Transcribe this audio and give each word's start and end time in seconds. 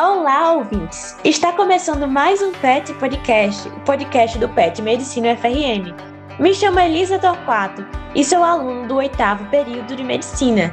Olá, 0.00 0.52
ouvintes! 0.52 1.16
Está 1.24 1.50
começando 1.50 2.06
mais 2.06 2.40
um 2.40 2.52
PET 2.52 2.94
Podcast, 2.94 3.68
o 3.68 3.80
podcast 3.80 4.38
do 4.38 4.48
PET 4.48 4.80
Medicina 4.80 5.36
FRN. 5.36 5.92
Me 6.38 6.54
chamo 6.54 6.78
Elisa 6.78 7.18
Torquato 7.18 7.84
e 8.14 8.24
sou 8.24 8.44
aluno 8.44 8.86
do 8.86 8.94
oitavo 8.94 9.44
período 9.46 9.96
de 9.96 10.04
Medicina. 10.04 10.72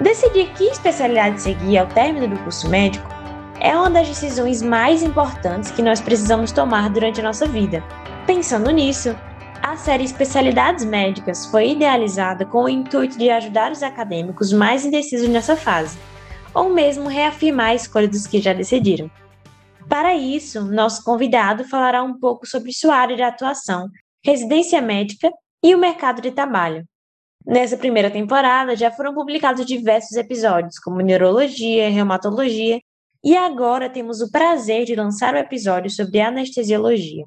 Decidir 0.00 0.52
que 0.52 0.68
especialidade 0.68 1.42
seguir 1.42 1.78
ao 1.78 1.88
término 1.88 2.28
do 2.28 2.38
curso 2.44 2.68
médico 2.68 3.08
é 3.58 3.76
uma 3.76 3.90
das 3.90 4.06
decisões 4.06 4.62
mais 4.62 5.02
importantes 5.02 5.72
que 5.72 5.82
nós 5.82 6.00
precisamos 6.00 6.52
tomar 6.52 6.90
durante 6.90 7.18
a 7.18 7.24
nossa 7.24 7.46
vida. 7.46 7.82
Pensando 8.24 8.70
nisso, 8.70 9.16
a 9.64 9.76
série 9.76 10.04
Especialidades 10.04 10.84
Médicas 10.84 11.44
foi 11.44 11.72
idealizada 11.72 12.46
com 12.46 12.62
o 12.62 12.68
intuito 12.68 13.18
de 13.18 13.30
ajudar 13.30 13.72
os 13.72 13.82
acadêmicos 13.82 14.52
mais 14.52 14.84
indecisos 14.84 15.28
nessa 15.28 15.56
fase 15.56 15.98
ou 16.54 16.70
mesmo 16.70 17.08
reafirmar 17.08 17.70
a 17.70 17.74
escolha 17.74 18.08
dos 18.08 18.26
que 18.26 18.40
já 18.40 18.52
decidiram. 18.52 19.10
Para 19.88 20.14
isso, 20.14 20.64
nosso 20.64 21.02
convidado 21.02 21.64
falará 21.64 22.02
um 22.02 22.18
pouco 22.18 22.46
sobre 22.46 22.72
sua 22.72 22.94
área 22.96 23.16
de 23.16 23.22
atuação, 23.22 23.88
residência 24.24 24.80
médica 24.80 25.30
e 25.62 25.74
o 25.74 25.78
mercado 25.78 26.22
de 26.22 26.30
trabalho. 26.30 26.84
Nessa 27.44 27.76
primeira 27.76 28.10
temporada, 28.10 28.76
já 28.76 28.90
foram 28.90 29.14
publicados 29.14 29.64
diversos 29.64 30.16
episódios, 30.16 30.78
como 30.78 31.00
neurologia, 31.00 31.90
reumatologia, 31.90 32.80
e 33.24 33.36
agora 33.36 33.90
temos 33.90 34.20
o 34.20 34.30
prazer 34.30 34.84
de 34.84 34.94
lançar 34.94 35.34
o 35.34 35.36
um 35.36 35.40
episódio 35.40 35.90
sobre 35.90 36.20
anestesiologia. 36.20 37.24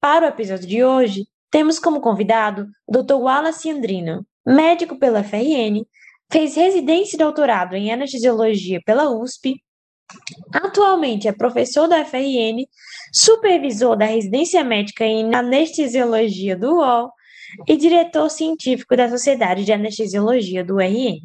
Para 0.00 0.26
o 0.26 0.28
episódio 0.28 0.66
de 0.66 0.84
hoje, 0.84 1.26
temos 1.50 1.78
como 1.78 2.00
convidado 2.00 2.66
o 2.86 2.92
Dr. 2.92 3.14
Wallace 3.14 3.70
Andrino, 3.70 4.24
médico 4.46 4.98
pela 4.98 5.22
FRN, 5.22 5.84
Fez 6.30 6.56
residência 6.56 7.16
e 7.16 7.18
doutorado 7.18 7.74
em 7.74 7.90
anestesiologia 7.90 8.80
pela 8.84 9.10
USP. 9.10 9.62
Atualmente 10.52 11.26
é 11.26 11.32
professor 11.32 11.86
da 11.86 12.04
FRN, 12.04 12.66
supervisor 13.12 13.96
da 13.96 14.04
residência 14.04 14.62
médica 14.62 15.04
em 15.04 15.34
anestesiologia 15.34 16.56
do 16.56 16.76
UOL 16.76 17.10
e 17.66 17.76
diretor 17.76 18.28
científico 18.28 18.94
da 18.94 19.08
Sociedade 19.08 19.64
de 19.64 19.72
Anestesiologia 19.72 20.62
do 20.62 20.78
RN. 20.78 21.18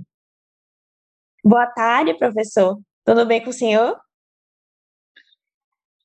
Boa 1.44 1.68
tarde, 1.68 2.14
professor. 2.18 2.80
Tudo 3.04 3.26
bem 3.26 3.44
com 3.44 3.50
o 3.50 3.54
senhor? 3.54 4.00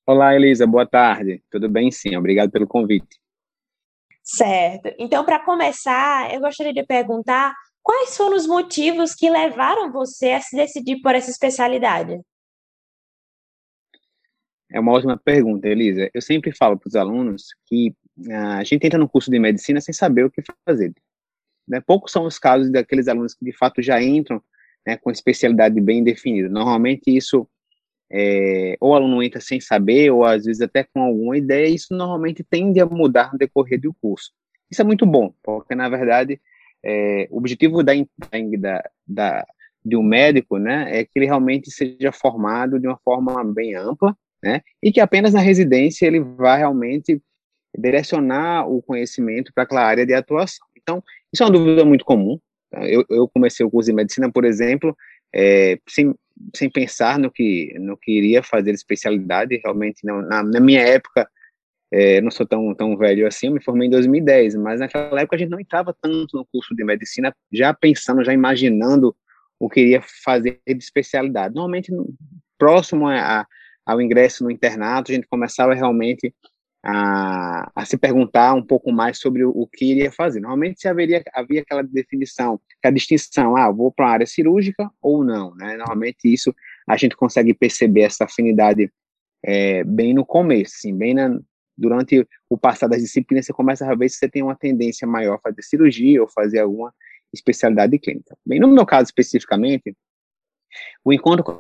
Olá, 0.05 0.35
Elisa. 0.35 0.67
Boa 0.67 0.87
tarde. 0.87 1.43
Tudo 1.49 1.69
bem, 1.69 1.93
sim. 1.93 2.17
Obrigado 2.17 2.51
pelo 2.51 2.67
convite. 2.67 3.21
Certo. 4.25 4.93
Então, 4.99 5.25
para 5.25 5.39
começar, 5.45 6.35
eu 6.35 6.41
gostaria 6.41 6.73
de 6.73 6.85
perguntar 6.85 7.55
Quais 7.83 8.17
foram 8.17 8.37
os 8.37 8.47
motivos 8.47 9.15
que 9.15 9.31
levaram 9.31 9.91
você 9.91 10.33
a 10.33 10.41
se 10.41 10.57
decidir 10.57 11.01
por 11.01 11.15
essa 11.15 11.31
especialidade? 11.31 12.21
É 14.71 14.79
uma 14.79 14.93
ótima 14.93 15.17
pergunta, 15.17 15.67
Elisa. 15.67 16.11
Eu 16.13 16.21
sempre 16.21 16.53
falo 16.53 16.79
para 16.79 16.89
os 16.89 16.95
alunos 16.95 17.47
que 17.67 17.95
ah, 18.31 18.59
a 18.59 18.65
gente 18.65 18.87
entra 18.87 18.99
no 18.99 19.09
curso 19.09 19.31
de 19.31 19.39
medicina 19.39 19.81
sem 19.81 19.95
saber 19.95 20.25
o 20.25 20.31
que 20.31 20.43
fazer. 20.67 20.93
Né? 21.67 21.81
Poucos 21.81 22.13
são 22.13 22.25
os 22.25 22.39
casos 22.39 22.71
daqueles 22.71 23.09
alunos 23.09 23.35
que 23.35 23.45
de 23.45 23.53
fato 23.53 23.81
já 23.81 24.03
entram 24.03 24.43
né, 24.87 24.97
com 24.97 25.11
especialidade 25.11 25.81
bem 25.81 26.05
definida. 26.05 26.49
Normalmente 26.49 27.05
isso 27.07 27.49
é, 28.11 28.77
ou 28.81 28.91
o 28.91 28.95
aluno 28.95 29.23
entra 29.23 29.41
sem 29.41 29.61
saber, 29.61 30.11
ou 30.11 30.25
às 30.25 30.45
vezes 30.45 30.63
até 30.63 30.83
com 30.83 31.03
alguma 31.03 31.37
ideia, 31.37 31.69
isso 31.69 31.95
normalmente 31.95 32.43
tende 32.43 32.81
a 32.81 32.87
mudar 32.87 33.33
no 33.33 33.39
decorrer 33.39 33.81
do 33.81 33.93
curso. 33.95 34.33
Isso 34.71 34.81
é 34.81 34.85
muito 34.85 35.05
bom, 35.05 35.35
porque 35.43 35.75
na 35.75 35.89
verdade 35.89 36.41
é, 36.85 37.29
o 37.31 37.39
objetivo 37.39 37.83
da, 37.83 37.93
da, 37.95 38.83
da, 39.07 39.47
de 39.85 39.97
um 39.97 40.03
médico, 40.03 40.59
né, 40.59 41.01
é 41.01 41.05
que 41.05 41.13
ele 41.17 41.27
realmente 41.27 41.71
seja 41.71 42.13
formado 42.13 42.79
de 42.79 42.87
uma 42.87 42.99
forma 42.99 43.43
bem 43.45 43.75
ampla, 43.75 44.17
né, 44.43 44.63
e 44.83 44.93
que 44.93 45.01
apenas 45.01 45.35
na 45.35 45.41
residência 45.41 46.07
ele 46.07 46.21
vá 46.21 46.57
realmente 46.57 47.21
direcionar 47.77 48.69
o 48.69 48.83
conhecimento 48.83 49.53
para 49.55 49.65
aquela 49.65 49.85
área 49.85 50.07
de 50.07 50.15
atuação. 50.15 50.67
Então, 50.77 51.03
isso 51.33 51.43
é 51.43 51.47
uma 51.47 51.53
dúvida 51.53 51.85
muito 51.85 52.05
comum. 52.05 52.39
Tá? 52.71 52.89
Eu, 52.89 53.05
eu 53.11 53.29
comecei 53.29 53.65
o 53.65 53.71
curso 53.71 53.91
de 53.91 53.97
medicina, 53.97 54.31
por 54.31 54.45
exemplo, 54.45 54.97
é, 55.35 55.79
sem, 55.89 56.15
sem 56.55 56.71
pensar 56.71 57.19
no 57.19 57.31
que, 57.31 57.75
no 57.79 57.97
que 57.97 58.13
iria 58.13 58.43
fazer 58.43 58.71
especialidade, 58.73 59.61
realmente, 59.63 60.05
não, 60.05 60.23
na, 60.23 60.43
na 60.43 60.61
minha 60.61 60.81
época, 60.81 61.29
é, 61.91 62.21
não 62.21 62.31
sou 62.31 62.47
tão, 62.47 62.75
tão 62.75 62.97
velho 62.97 63.27
assim, 63.27 63.47
eu 63.47 63.53
me 63.55 63.63
formei 63.63 63.89
em 63.89 63.91
2010, 63.91 64.57
mas 64.57 64.81
naquela 64.81 65.21
época 65.21 65.37
a 65.37 65.39
gente 65.39 65.51
não 65.51 65.61
entrava 65.61 65.95
tanto 66.01 66.37
no 66.37 66.47
curso 66.47 66.75
de 66.75 66.85
medicina, 66.85 67.35
já 67.53 67.73
pensando, 67.73 68.25
já 68.25 68.33
imaginando 68.33 69.17
o 69.59 69.69
que 69.69 69.81
iria 69.81 70.03
fazer 70.25 70.61
de 70.67 70.77
especialidade. 70.77 71.55
Normalmente, 71.55 71.91
próximo 72.59 73.09
a, 73.09 73.47
ao 73.85 74.01
ingresso 74.01 74.45
no 74.45 74.51
internato, 74.51 75.11
a 75.11 75.15
gente 75.15 75.27
começava 75.27 75.75
realmente 75.75 76.33
a, 76.85 77.71
a, 77.75 77.85
se 77.85 77.97
perguntar 77.97 78.55
um 78.55 78.63
pouco 78.63 78.93
mais 78.93 79.19
sobre 79.19 79.45
o, 79.45 79.51
o, 79.51 79.67
que 79.67 79.87
iria 79.87 80.13
fazer. 80.13 80.41
Normalmente 80.41 80.81
se 80.81 80.89
haveria, 80.89 81.23
havia 81.35 81.63
aquela 81.63 81.83
definição, 81.83 82.61
aquela 82.79 82.95
distinção, 82.95 83.57
ah, 83.57 83.71
vou 83.71 83.91
para 83.91 84.07
a 84.07 84.13
área 84.13 84.27
cirúrgica 84.27 84.91
ou 85.01 85.25
não, 85.25 85.55
né? 85.55 85.77
Normalmente 85.77 86.33
isso 86.33 86.55
a 86.87 86.97
gente 86.97 87.17
consegue 87.17 87.53
perceber 87.53 88.03
essa 88.03 88.25
afinidade 88.25 88.93
é, 89.45 89.83
bem 89.85 90.15
no 90.15 90.25
começo, 90.25 90.75
assim, 90.77 90.97
bem 90.97 91.15
na, 91.15 91.39
durante 91.79 92.27
o 92.51 92.59
passar 92.59 92.89
das 92.89 93.01
disciplinas, 93.01 93.47
você 93.47 93.53
começa 93.53 93.91
a 93.91 93.95
ver 93.95 94.09
se 94.09 94.17
você 94.17 94.29
tem 94.29 94.43
uma 94.43 94.57
tendência 94.57 95.07
maior 95.07 95.37
a 95.37 95.39
fazer 95.39 95.63
cirurgia 95.63 96.21
ou 96.21 96.29
fazer 96.29 96.59
alguma 96.59 96.93
especialidade 97.33 97.99
clínica. 97.99 98.37
Bem, 98.45 98.59
no 98.59 98.67
meu 98.69 98.85
caso 98.85 99.05
especificamente, 99.05 99.97
o 101.05 101.13
encontro 101.13 101.45
com 101.45 101.53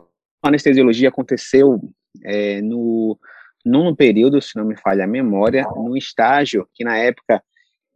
a 0.43 0.49
anestesiologia 0.49 1.09
aconteceu 1.09 1.81
é, 2.25 2.61
no 2.61 3.19
nono 3.65 3.95
período, 3.95 4.41
se 4.41 4.57
não 4.57 4.65
me 4.65 4.77
falha 4.77 5.05
a 5.05 5.09
memória, 5.09 5.65
num 5.77 5.97
estágio 5.97 6.69
que 6.75 6.85
na 6.85 6.97
época 6.97 7.43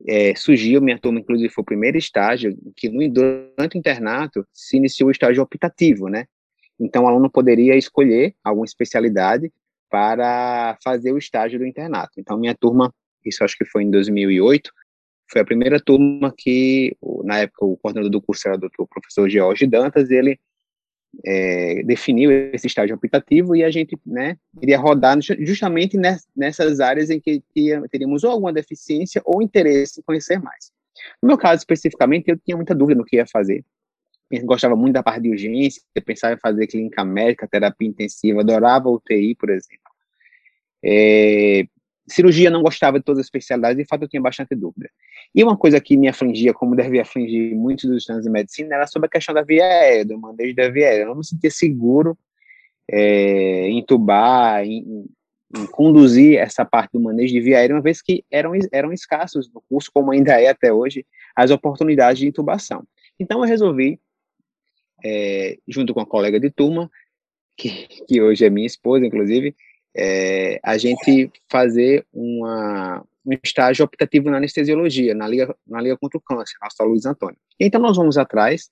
é, 0.07 0.35
surgiu, 0.35 0.81
minha 0.81 0.99
turma 0.99 1.21
inclusive 1.21 1.49
foi 1.53 1.63
o 1.63 1.65
primeiro 1.65 1.97
estágio, 1.97 2.57
que 2.77 2.89
no, 2.89 3.09
durante 3.09 3.77
o 3.77 3.79
internato 3.79 4.47
se 4.53 4.77
iniciou 4.77 5.09
o 5.09 5.13
estágio 5.13 5.43
optativo, 5.43 6.09
né? 6.09 6.27
Então 6.79 7.05
o 7.05 7.09
aluno 7.09 7.31
poderia 7.31 7.77
escolher 7.77 8.35
alguma 8.43 8.65
especialidade 8.65 9.53
para 9.93 10.79
fazer 10.83 11.13
o 11.13 11.19
estágio 11.19 11.59
do 11.59 11.67
internato. 11.67 12.13
Então, 12.17 12.39
minha 12.39 12.55
turma, 12.55 12.91
isso 13.23 13.45
acho 13.45 13.55
que 13.59 13.67
foi 13.67 13.83
em 13.83 13.91
2008, 13.91 14.73
foi 15.31 15.43
a 15.43 15.45
primeira 15.45 15.79
turma 15.79 16.33
que, 16.35 16.97
na 17.25 17.41
época, 17.41 17.67
o 17.67 17.77
coordenador 17.77 18.11
do 18.11 18.23
curso 18.23 18.49
era 18.49 18.57
o 18.57 18.61
doutor 18.61 18.89
professor 18.89 19.29
George 19.29 19.67
Dantas, 19.67 20.11
ele 20.11 20.41
é, 21.27 21.83
definiu 21.83 22.31
esse 22.55 22.67
estágio 22.67 22.95
aplicativo 22.95 23.55
e 23.55 23.63
a 23.63 23.71
gente 23.71 23.99
né, 24.07 24.39
iria 24.63 24.79
rodar 24.79 25.19
justamente 25.21 25.99
nessas 26.35 26.81
áreas 26.81 27.11
em 27.11 27.21
que, 27.21 27.43
teríamos 27.91 28.25
ou 28.25 28.31
alguma 28.31 28.53
deficiência 28.53 29.21
ou 29.27 29.43
interesse 29.43 30.01
em 30.01 30.03
conhecer 30.03 30.39
mais. 30.41 30.73
No 31.23 31.27
meu 31.27 31.37
caso, 31.37 31.59
especificamente, 31.59 32.31
eu 32.31 32.39
tinha 32.39 32.57
muita 32.57 32.75
dúvida 32.75 32.99
no 32.99 33.05
que 33.05 33.17
ia 33.17 33.27
fazer. 33.27 33.63
Eu 34.31 34.47
gostava 34.47 34.75
muito 34.75 34.95
da 34.95 35.03
parte 35.03 35.23
de 35.23 35.29
urgência, 35.29 35.83
pensava 36.07 36.33
em 36.33 36.39
fazer 36.39 36.67
clínica 36.67 37.05
médica, 37.05 37.47
terapia 37.47 37.87
intensiva, 37.87 38.41
adorava 38.41 38.89
UTI, 38.89 39.35
por 39.35 39.51
exemplo. 39.51 39.82
É, 40.85 41.67
cirurgia 42.09 42.51
não 42.51 42.63
gostava 42.63 42.99
de 42.99 43.05
todas 43.05 43.21
as 43.21 43.27
especialidades, 43.27 43.77
de 43.77 43.85
fato 43.85 44.03
eu 44.03 44.09
tinha 44.09 44.21
bastante 44.21 44.55
dúvida. 44.55 44.91
E 45.35 45.43
uma 45.43 45.57
coisa 45.57 45.81
que 45.81 45.97
me 45.97 46.09
afligia, 46.09 46.53
como 46.53 46.77
deve 46.77 47.01
afligir 47.01 47.55
muitos 47.55 47.89
dos 47.89 47.99
estudantes 47.99 48.27
de 48.27 48.31
medicina, 48.31 48.75
era 48.75 48.87
sobre 48.87 49.07
a 49.07 49.11
questão 49.11 49.35
da 49.35 49.43
via 49.43 49.65
aérea, 49.65 50.05
do 50.05 50.19
manejo 50.19 50.55
da 50.55 50.69
via 50.69 50.89
aérea. 50.89 51.03
Eu 51.03 51.09
não 51.09 51.17
me 51.17 51.25
sentia 51.25 51.51
seguro 51.51 52.19
é, 52.91 53.69
entubar, 53.71 54.65
em, 54.65 55.07
em, 55.57 55.67
conduzir 55.71 56.39
essa 56.39 56.65
parte 56.65 56.93
do 56.93 57.01
manejo 57.01 57.33
de 57.33 57.41
via 57.41 57.59
aérea, 57.59 57.77
uma 57.77 57.83
vez 57.83 58.03
que 58.03 58.25
eram, 58.31 58.53
eram 58.71 58.93
escassos 58.93 59.51
no 59.53 59.63
curso, 59.69 59.91
como 59.93 60.13
ainda 60.13 60.41
é 60.41 60.49
até 60.49 60.73
hoje, 60.73 61.07
as 61.35 61.51
oportunidades 61.51 62.19
de 62.19 62.27
intubação. 62.27 62.85
Então 63.19 63.41
eu 63.41 63.49
resolvi, 63.49 63.99
é, 65.05 65.57
junto 65.67 65.95
com 65.95 66.01
a 66.01 66.07
colega 66.07 66.39
de 66.39 66.51
turma, 66.51 66.91
que, 67.57 67.87
que 68.09 68.21
hoje 68.21 68.45
é 68.45 68.51
minha 68.51 68.67
esposa, 68.67 69.07
inclusive, 69.07 69.55
é, 69.95 70.59
a 70.63 70.79
gente 70.79 71.31
fazer 71.51 72.07
uma, 72.13 73.05
um 73.25 73.39
estágio 73.43 73.85
optativo 73.85 74.31
na 74.31 74.39
anestesiologia, 74.39 75.15
na 75.15 75.29
Liga, 75.29 75.55
na 75.67 75.81
Liga 75.81 75.97
contra 75.97 76.19
o 76.19 76.21
Câncer, 76.21 76.57
nossa 76.61 76.85
Luiz 76.85 77.05
Antônio. 77.07 77.39
Então, 77.59 77.81
nós 77.81 77.97
vamos 77.97 78.17
atrás, 78.19 78.71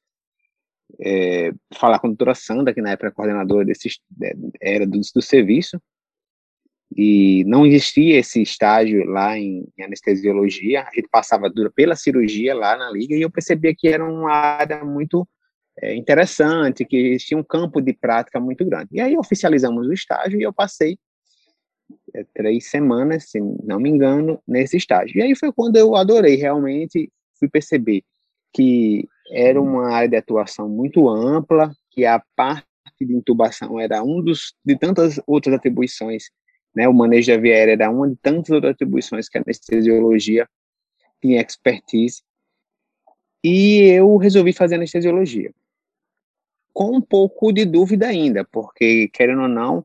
é, 1.00 1.52
falar 1.74 1.98
com 1.98 2.06
a 2.06 2.10
doutora 2.10 2.34
Sandra, 2.34 2.74
que 2.74 2.82
na 2.82 2.90
época 2.90 3.06
era 3.06 3.14
coordenadora 3.14 3.64
desse, 3.64 3.88
era 4.60 4.86
do, 4.86 5.00
do 5.14 5.22
serviço, 5.22 5.80
e 6.96 7.44
não 7.44 7.64
existia 7.64 8.18
esse 8.18 8.42
estágio 8.42 9.04
lá 9.04 9.38
em, 9.38 9.64
em, 9.78 9.84
anestesiologia, 9.84 10.82
a 10.82 10.92
gente 10.92 11.08
passava 11.08 11.48
dura 11.48 11.70
pela 11.70 11.94
cirurgia 11.94 12.52
lá 12.52 12.76
na 12.76 12.90
liga 12.90 13.14
e 13.14 13.22
eu 13.22 13.30
percebia 13.30 13.72
que 13.76 13.86
era 13.86 14.04
uma 14.04 14.32
área 14.32 14.84
muito 14.84 15.26
é, 15.78 15.94
interessante, 15.94 16.84
que 16.84 16.96
existia 16.96 17.38
um 17.38 17.44
campo 17.44 17.80
de 17.80 17.92
prática 17.92 18.40
muito 18.40 18.64
grande. 18.64 18.88
E 18.92 19.00
aí 19.00 19.16
oficializamos 19.16 19.86
o 19.86 19.92
estágio 19.92 20.40
e 20.40 20.42
eu 20.42 20.52
passei 20.52 20.92
é, 20.92 21.09
três 22.34 22.68
semanas, 22.68 23.30
se 23.30 23.40
não 23.40 23.80
me 23.80 23.88
engano, 23.88 24.40
nesse 24.46 24.76
estágio. 24.76 25.18
E 25.18 25.22
aí 25.22 25.34
foi 25.34 25.52
quando 25.52 25.76
eu 25.76 25.94
adorei, 25.94 26.36
realmente 26.36 27.10
fui 27.38 27.48
perceber 27.48 28.02
que 28.52 29.08
era 29.30 29.60
uma 29.60 29.90
área 29.90 30.08
de 30.08 30.16
atuação 30.16 30.68
muito 30.68 31.08
ampla, 31.08 31.72
que 31.90 32.04
a 32.04 32.22
parte 32.34 32.70
parte 33.00 33.06
de 33.06 33.14
intubação 33.14 33.80
era 33.80 34.02
um 34.02 34.22
dos 34.22 34.54
de 34.64 34.76
tantas 34.76 35.20
outras 35.26 35.54
atribuições, 35.54 36.24
né? 36.74 36.88
O 36.88 36.94
manejo 36.94 37.32
da 37.32 37.38
via 37.38 37.54
aérea 37.54 37.72
era 37.72 37.90
uma 37.90 38.08
de 38.08 38.16
tantas 38.16 38.50
outras 38.50 38.72
atribuições 38.72 39.28
que 39.28 39.38
a 39.38 39.42
anestesiologia 39.42 40.48
tinha 41.20 41.40
expertise. 41.40 42.22
E 43.42 43.80
eu 43.88 44.16
resolvi 44.16 44.52
fazer 44.52 44.74
anestesiologia. 44.74 45.52
Com 46.72 46.96
um 46.96 47.00
pouco 47.00 47.52
de 47.52 47.64
dúvida 47.64 48.06
ainda, 48.06 48.44
porque 48.44 49.08
querendo 49.08 49.42
ou 49.42 49.48
não, 49.48 49.84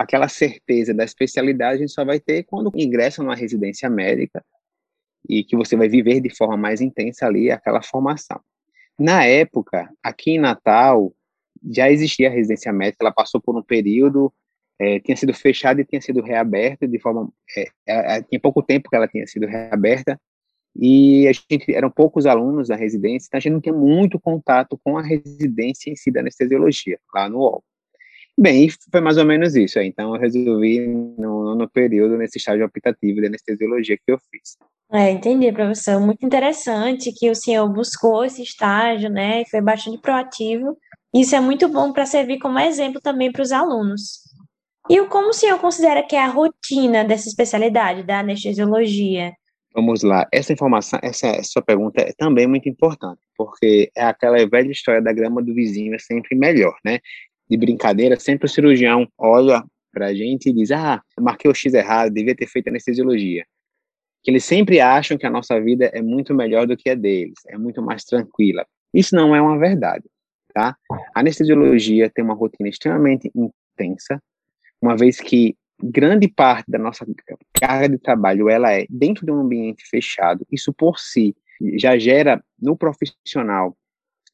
aquela 0.00 0.28
certeza 0.28 0.94
da 0.94 1.04
especialidade 1.04 1.74
a 1.74 1.78
gente 1.80 1.92
só 1.92 2.04
vai 2.06 2.18
ter 2.18 2.44
quando 2.44 2.72
ingressa 2.74 3.22
numa 3.22 3.36
residência 3.36 3.90
médica 3.90 4.42
e 5.28 5.44
que 5.44 5.54
você 5.54 5.76
vai 5.76 5.90
viver 5.90 6.20
de 6.20 6.34
forma 6.34 6.56
mais 6.56 6.80
intensa 6.80 7.26
ali 7.26 7.50
aquela 7.50 7.82
formação. 7.82 8.40
Na 8.98 9.26
época, 9.26 9.90
aqui 10.02 10.32
em 10.32 10.38
Natal, 10.38 11.12
já 11.70 11.90
existia 11.90 12.28
a 12.28 12.32
residência 12.32 12.72
médica, 12.72 13.04
ela 13.04 13.12
passou 13.12 13.42
por 13.42 13.54
um 13.54 13.62
período, 13.62 14.32
é, 14.78 14.98
tinha 15.00 15.16
sido 15.16 15.34
fechada 15.34 15.82
e 15.82 15.84
tinha 15.84 16.00
sido 16.00 16.22
reaberta 16.22 16.88
de 16.88 16.98
forma. 16.98 17.30
É, 17.54 17.66
é, 17.86 18.22
tinha 18.22 18.40
pouco 18.40 18.62
tempo 18.62 18.88
que 18.88 18.96
ela 18.96 19.06
tinha 19.06 19.26
sido 19.26 19.46
reaberta, 19.46 20.18
e 20.74 21.28
a 21.28 21.32
gente 21.32 21.74
eram 21.74 21.90
poucos 21.90 22.24
alunos 22.24 22.68
da 22.68 22.76
residência, 22.76 23.26
então 23.26 23.36
a 23.36 23.40
gente 23.40 23.52
não 23.52 23.60
tinha 23.60 23.74
muito 23.74 24.18
contato 24.18 24.80
com 24.82 24.96
a 24.96 25.02
residência 25.02 25.90
em 25.90 25.96
si 25.96 26.10
da 26.10 26.20
anestesiologia, 26.20 26.98
lá 27.14 27.28
no 27.28 27.40
UOL. 27.40 27.64
Bem, 28.40 28.70
foi 28.90 29.02
mais 29.02 29.18
ou 29.18 29.26
menos 29.26 29.54
isso. 29.54 29.78
Então, 29.80 30.14
eu 30.14 30.20
resolvi 30.20 30.86
no, 30.86 31.68
período, 31.68 32.16
nesse 32.16 32.38
estágio 32.38 32.64
optativo 32.64 33.20
de 33.20 33.26
anestesiologia 33.26 33.98
que 33.98 34.10
eu 34.10 34.18
fiz. 34.30 34.56
É, 34.90 35.10
entendi, 35.10 35.52
professor. 35.52 36.00
Muito 36.00 36.24
interessante 36.24 37.12
que 37.12 37.28
o 37.28 37.34
senhor 37.34 37.68
buscou 37.68 38.24
esse 38.24 38.42
estágio, 38.42 39.10
né? 39.10 39.42
E 39.42 39.50
foi 39.50 39.60
bastante 39.60 40.00
proativo. 40.00 40.74
Isso 41.14 41.36
é 41.36 41.40
muito 41.40 41.68
bom 41.68 41.92
para 41.92 42.06
servir 42.06 42.38
como 42.38 42.58
exemplo 42.58 42.98
também 42.98 43.30
para 43.30 43.42
os 43.42 43.52
alunos. 43.52 44.20
E 44.88 45.04
como 45.04 45.28
o 45.28 45.34
senhor 45.34 45.58
considera 45.58 46.02
que 46.02 46.16
é 46.16 46.22
a 46.22 46.28
rotina 46.28 47.04
dessa 47.04 47.28
especialidade, 47.28 48.04
da 48.04 48.20
anestesiologia? 48.20 49.34
Vamos 49.74 50.02
lá. 50.02 50.26
Essa 50.32 50.52
informação, 50.52 50.98
essa 51.02 51.42
sua 51.42 51.62
pergunta 51.62 52.00
é 52.00 52.12
também 52.16 52.46
muito 52.46 52.68
importante, 52.68 53.20
porque 53.36 53.90
é 53.94 54.02
aquela 54.02 54.36
velha 54.48 54.70
história 54.70 55.02
da 55.02 55.12
grama 55.12 55.42
do 55.42 55.54
vizinho 55.54 55.94
é 55.94 55.98
sempre 55.98 56.34
melhor, 56.34 56.74
né? 56.84 56.98
De 57.50 57.56
brincadeira, 57.56 58.18
sempre 58.18 58.46
o 58.46 58.48
cirurgião 58.48 59.08
olha 59.18 59.64
para 59.92 60.06
a 60.06 60.14
gente 60.14 60.48
e 60.48 60.52
diz: 60.52 60.70
Ah, 60.70 61.02
marquei 61.18 61.50
o 61.50 61.54
X 61.54 61.74
errado, 61.74 62.12
devia 62.12 62.34
ter 62.34 62.46
feito 62.46 62.68
anestesiologia 62.68 63.44
que 64.22 64.30
eles 64.30 64.44
sempre 64.44 64.80
acham 64.80 65.16
que 65.16 65.26
a 65.26 65.30
nossa 65.30 65.60
vida 65.60 65.86
é 65.86 66.02
muito 66.02 66.34
melhor 66.34 66.66
do 66.66 66.76
que 66.76 66.90
a 66.90 66.94
deles, 66.94 67.38
é 67.48 67.56
muito 67.56 67.82
mais 67.82 68.04
tranquila. 68.04 68.66
Isso 68.92 69.14
não 69.14 69.34
é 69.34 69.40
uma 69.40 69.58
verdade, 69.58 70.04
tá? 70.52 70.76
A 71.14 71.20
anestesiologia 71.20 72.10
tem 72.10 72.24
uma 72.24 72.34
rotina 72.34 72.68
extremamente 72.68 73.30
intensa, 73.34 74.22
uma 74.80 74.96
vez 74.96 75.20
que 75.20 75.56
grande 75.82 76.28
parte 76.28 76.70
da 76.70 76.78
nossa 76.78 77.06
carga 77.54 77.88
de 77.88 77.98
trabalho 77.98 78.50
ela 78.50 78.72
é 78.72 78.86
dentro 78.90 79.24
de 79.24 79.32
um 79.32 79.40
ambiente 79.40 79.84
fechado. 79.88 80.46
Isso 80.50 80.72
por 80.72 80.98
si 80.98 81.34
já 81.78 81.98
gera 81.98 82.42
no 82.60 82.76
profissional 82.76 83.76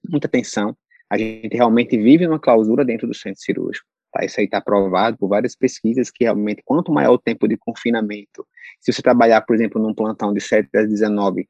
muita 0.09 0.29
tensão. 0.29 0.77
A 1.11 1.17
gente 1.17 1.57
realmente 1.57 1.97
vive 1.97 2.27
uma 2.27 2.39
clausura 2.39 2.85
dentro 2.85 3.07
do 3.07 3.15
centro 3.15 3.41
cirúrgico. 3.41 3.87
Tá? 4.13 4.25
Isso 4.25 4.41
aí 4.41 4.47
está 4.47 4.61
provado 4.61 5.17
por 5.17 5.29
várias 5.29 5.55
pesquisas 5.55 6.11
que 6.11 6.25
realmente 6.25 6.63
quanto 6.65 6.93
maior 6.93 7.15
o 7.15 7.19
tempo 7.19 7.47
de 7.47 7.57
confinamento 7.57 8.47
se 8.81 8.93
você 8.93 9.03
trabalhar, 9.03 9.41
por 9.43 9.55
exemplo, 9.55 9.81
num 9.81 9.95
plantão 9.95 10.33
de 10.33 10.41
7 10.41 10.69
às 10.77 10.89
19, 10.89 11.49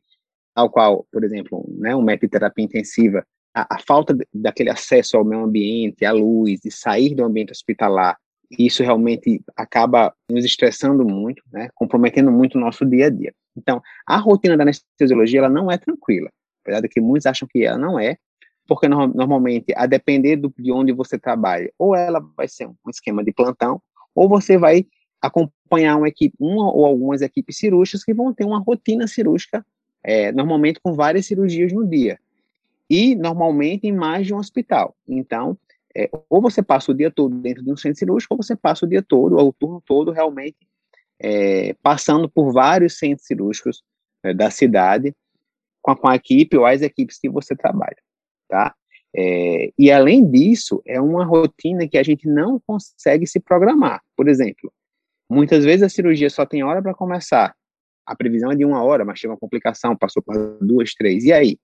tal 0.55 0.71
qual, 0.71 1.07
por 1.13 1.25
exemplo, 1.25 1.65
né, 1.79 1.95
um 1.95 2.03
método 2.03 2.27
de 2.27 2.31
terapia 2.31 2.65
intensiva, 2.65 3.27
a, 3.55 3.77
a 3.77 3.79
falta 3.79 4.17
daquele 4.33 4.71
acesso 4.71 5.17
ao 5.17 5.25
meio 5.25 5.45
ambiente, 5.45 6.05
à 6.05 6.13
luz, 6.13 6.61
de 6.61 6.71
sair 6.71 7.15
do 7.15 7.25
ambiente 7.25 7.53
hospitalar, 7.53 8.17
isso 8.59 8.83
realmente 8.83 9.43
acaba 9.57 10.15
nos 10.31 10.45
estressando 10.45 11.05
muito, 11.05 11.43
né, 11.53 11.69
comprometendo 11.75 12.31
muito 12.31 12.57
o 12.57 12.61
nosso 12.61 12.87
dia 12.87 13.07
a 13.07 13.11
dia. 13.11 13.35
Então, 13.57 13.83
a 14.07 14.17
rotina 14.17 14.57
da 14.57 14.63
anestesiologia 14.63 15.41
ela 15.41 15.49
não 15.49 15.71
é 15.71 15.79
tranquila, 15.79 16.31
apesar 16.63 16.81
de 16.81 16.89
que 16.89 17.01
muitos 17.01 17.27
acham 17.27 17.49
que 17.51 17.65
ela 17.65 17.79
não 17.79 17.99
é, 17.99 18.17
porque 18.67 18.89
no, 18.89 19.07
normalmente, 19.09 19.73
a 19.77 19.87
depender 19.87 20.37
do, 20.37 20.53
de 20.59 20.73
onde 20.73 20.93
você 20.93 21.19
trabalha, 21.19 21.73
ou 21.79 21.95
ela 21.95 22.21
vai 22.37 22.49
ser 22.49 22.67
um 22.67 22.91
esquema 22.91 23.23
de 23.23 23.33
plantão, 23.33 23.81
ou 24.15 24.29
você 24.29 24.59
vai 24.59 24.87
acompanhar 25.21 25.97
uma 25.97 26.09
equipe, 26.09 26.35
uma 26.39 26.73
ou 26.73 26.85
algumas 26.85 27.23
equipes 27.23 27.59
cirúrgicas 27.59 28.05
que 28.05 28.15
vão 28.15 28.33
ter 28.33 28.45
uma 28.45 28.59
rotina 28.59 29.07
cirúrgica, 29.07 29.65
é, 30.03 30.31
normalmente 30.33 30.81
com 30.81 30.93
várias 30.93 31.27
cirurgias 31.27 31.73
no 31.73 31.87
dia. 31.87 32.19
E, 32.89 33.15
normalmente, 33.17 33.87
em 33.87 33.93
mais 33.93 34.27
de 34.27 34.35
um 34.35 34.39
hospital. 34.39 34.95
Então, 35.09 35.59
é, 35.97 36.09
ou 36.29 36.41
você 36.41 36.63
passa 36.63 36.93
o 36.93 36.95
dia 36.95 37.11
todo 37.11 37.35
dentro 37.35 37.65
de 37.65 37.73
um 37.73 37.77
centro 37.77 37.99
cirúrgico, 37.99 38.35
ou 38.35 38.43
você 38.43 38.55
passa 38.55 38.85
o 38.85 38.89
dia 38.89 39.03
todo, 39.03 39.37
ou 39.37 39.49
o 39.49 39.53
turno 39.53 39.83
todo, 39.85 40.13
realmente, 40.13 40.57
é, 41.19 41.75
passando 41.83 42.29
por 42.29 42.53
vários 42.53 42.99
centros 42.99 43.27
cirúrgicos 43.27 43.83
é, 44.23 44.35
da 44.35 44.51
cidade, 44.51 45.15
com 45.81 45.93
a, 45.93 45.97
com 45.97 46.09
a, 46.09 46.17
equipe 46.17 46.57
ou 46.57 46.67
as 46.67 46.83
equipes 46.83 47.19
que 47.19 47.29
você 47.29 47.57
trabalha, 47.57 47.97
tá? 48.49 48.75
É, 49.15 49.71
e, 49.79 49.91
além 49.91 50.29
disso, 50.31 50.83
é 50.87 51.01
uma 51.01 51.25
rotina 51.25 51.89
que 51.89 51.97
a 51.97 52.03
gente 52.03 52.29
não 52.29 52.61
consegue 52.67 53.27
se 53.27 53.41
programar. 53.41 54.03
Por 54.15 54.29
exemplo, 54.29 54.71
Muitas 55.29 55.65
vezes 55.65 55.83
a 55.83 55.89
cirurgia 55.89 56.31
só 56.31 56.47
tem 56.47 56.63
hora 56.63 56.81
para 56.81 56.95
começar. 56.95 57.55
A 58.07 58.15
previsão 58.15 58.53
é 58.53 58.55
de 58.55 58.65
uma 58.65 58.83
hora, 58.83 59.05
mas 59.05 59.19
chega 59.19 59.33
uma 59.33 59.39
complicação, 59.39 59.97
passou 59.97 60.23
por 60.23 60.59
duas, 60.61 60.95
três. 60.95 61.25
E 61.25 61.33
aí? 61.33 61.59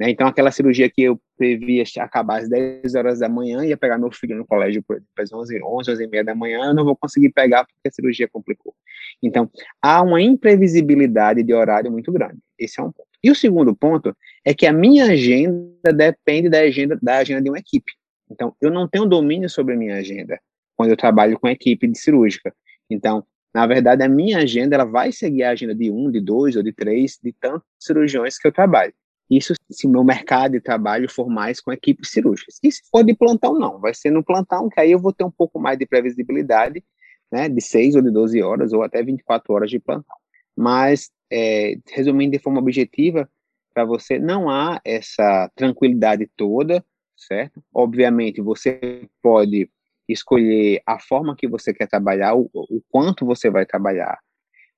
Né? 0.00 0.10
Então, 0.10 0.26
aquela 0.26 0.50
cirurgia 0.50 0.90
que 0.90 1.02
eu 1.02 1.20
previa 1.38 1.84
acabar 2.00 2.42
às 2.42 2.48
10 2.48 2.96
horas 2.96 3.20
da 3.20 3.28
manhã, 3.28 3.64
ia 3.64 3.76
pegar 3.76 3.96
meu 3.96 4.10
filho 4.10 4.36
no 4.36 4.44
colégio 4.44 4.82
por 4.82 5.00
às 5.18 5.32
11, 5.32 5.62
11, 5.62 5.90
11 5.92 6.04
e 6.04 6.06
meia 6.08 6.24
da 6.24 6.34
manhã, 6.34 6.66
eu 6.66 6.74
não 6.74 6.84
vou 6.84 6.96
conseguir 6.96 7.30
pegar 7.30 7.64
porque 7.64 7.88
a 7.88 7.92
cirurgia 7.92 8.28
complicou. 8.28 8.74
Então, 9.22 9.48
há 9.80 10.02
uma 10.02 10.20
imprevisibilidade 10.20 11.42
de 11.44 11.54
horário 11.54 11.90
muito 11.90 12.12
grande. 12.12 12.38
Esse 12.58 12.80
é 12.80 12.82
um 12.82 12.90
ponto. 12.90 13.05
E 13.22 13.30
o 13.30 13.34
segundo 13.34 13.74
ponto 13.74 14.16
é 14.44 14.54
que 14.54 14.66
a 14.66 14.72
minha 14.72 15.06
agenda 15.06 15.92
depende 15.92 16.48
da 16.48 16.60
agenda, 16.60 16.98
da 17.00 17.18
agenda 17.18 17.42
de 17.42 17.50
uma 17.50 17.58
equipe. 17.58 17.92
Então, 18.30 18.54
eu 18.60 18.70
não 18.70 18.88
tenho 18.88 19.06
domínio 19.06 19.48
sobre 19.48 19.74
a 19.74 19.76
minha 19.76 19.96
agenda 19.96 20.38
quando 20.76 20.90
eu 20.90 20.96
trabalho 20.96 21.38
com 21.38 21.46
a 21.46 21.52
equipe 21.52 21.86
de 21.88 21.98
cirúrgica. 21.98 22.54
Então, 22.90 23.24
na 23.54 23.66
verdade, 23.66 24.02
a 24.02 24.08
minha 24.08 24.38
agenda 24.38 24.74
ela 24.74 24.84
vai 24.84 25.10
seguir 25.10 25.42
a 25.42 25.50
agenda 25.50 25.74
de 25.74 25.90
um, 25.90 26.10
de 26.10 26.20
dois 26.20 26.56
ou 26.56 26.62
de 26.62 26.72
três, 26.72 27.18
de 27.22 27.32
tantos 27.32 27.66
cirurgiões 27.78 28.38
que 28.38 28.46
eu 28.46 28.52
trabalho. 28.52 28.92
Isso 29.30 29.54
se 29.70 29.88
meu 29.88 30.04
mercado 30.04 30.52
de 30.52 30.60
trabalho 30.60 31.10
for 31.10 31.28
mais 31.28 31.60
com 31.60 31.72
equipes 31.72 32.10
cirúrgicas. 32.10 32.58
E 32.62 32.70
se 32.70 32.82
for 32.90 33.02
de 33.02 33.14
plantão, 33.14 33.58
não. 33.58 33.80
Vai 33.80 33.94
ser 33.94 34.10
no 34.10 34.22
plantão, 34.22 34.68
que 34.68 34.78
aí 34.78 34.92
eu 34.92 34.98
vou 34.98 35.12
ter 35.12 35.24
um 35.24 35.30
pouco 35.30 35.58
mais 35.58 35.78
de 35.78 35.86
previsibilidade, 35.86 36.84
né, 37.32 37.48
de 37.48 37.60
6 37.60 37.96
ou 37.96 38.02
de 38.02 38.10
12 38.10 38.40
horas, 38.42 38.72
ou 38.72 38.82
até 38.82 39.02
24 39.02 39.52
horas 39.52 39.70
de 39.70 39.80
plantão. 39.80 40.16
Mas, 40.56 41.10
é, 41.30 41.76
resumindo 41.92 42.32
de 42.32 42.42
forma 42.42 42.60
objetiva, 42.60 43.28
para 43.74 43.84
você 43.84 44.18
não 44.18 44.48
há 44.48 44.80
essa 44.84 45.50
tranquilidade 45.54 46.28
toda, 46.36 46.84
certo? 47.16 47.62
Obviamente, 47.74 48.40
você 48.40 49.06
pode 49.22 49.68
escolher 50.08 50.80
a 50.86 50.98
forma 50.98 51.36
que 51.36 51.48
você 51.48 51.74
quer 51.74 51.86
trabalhar, 51.88 52.34
o, 52.34 52.50
o 52.54 52.80
quanto 52.88 53.26
você 53.26 53.50
vai 53.50 53.66
trabalhar. 53.66 54.18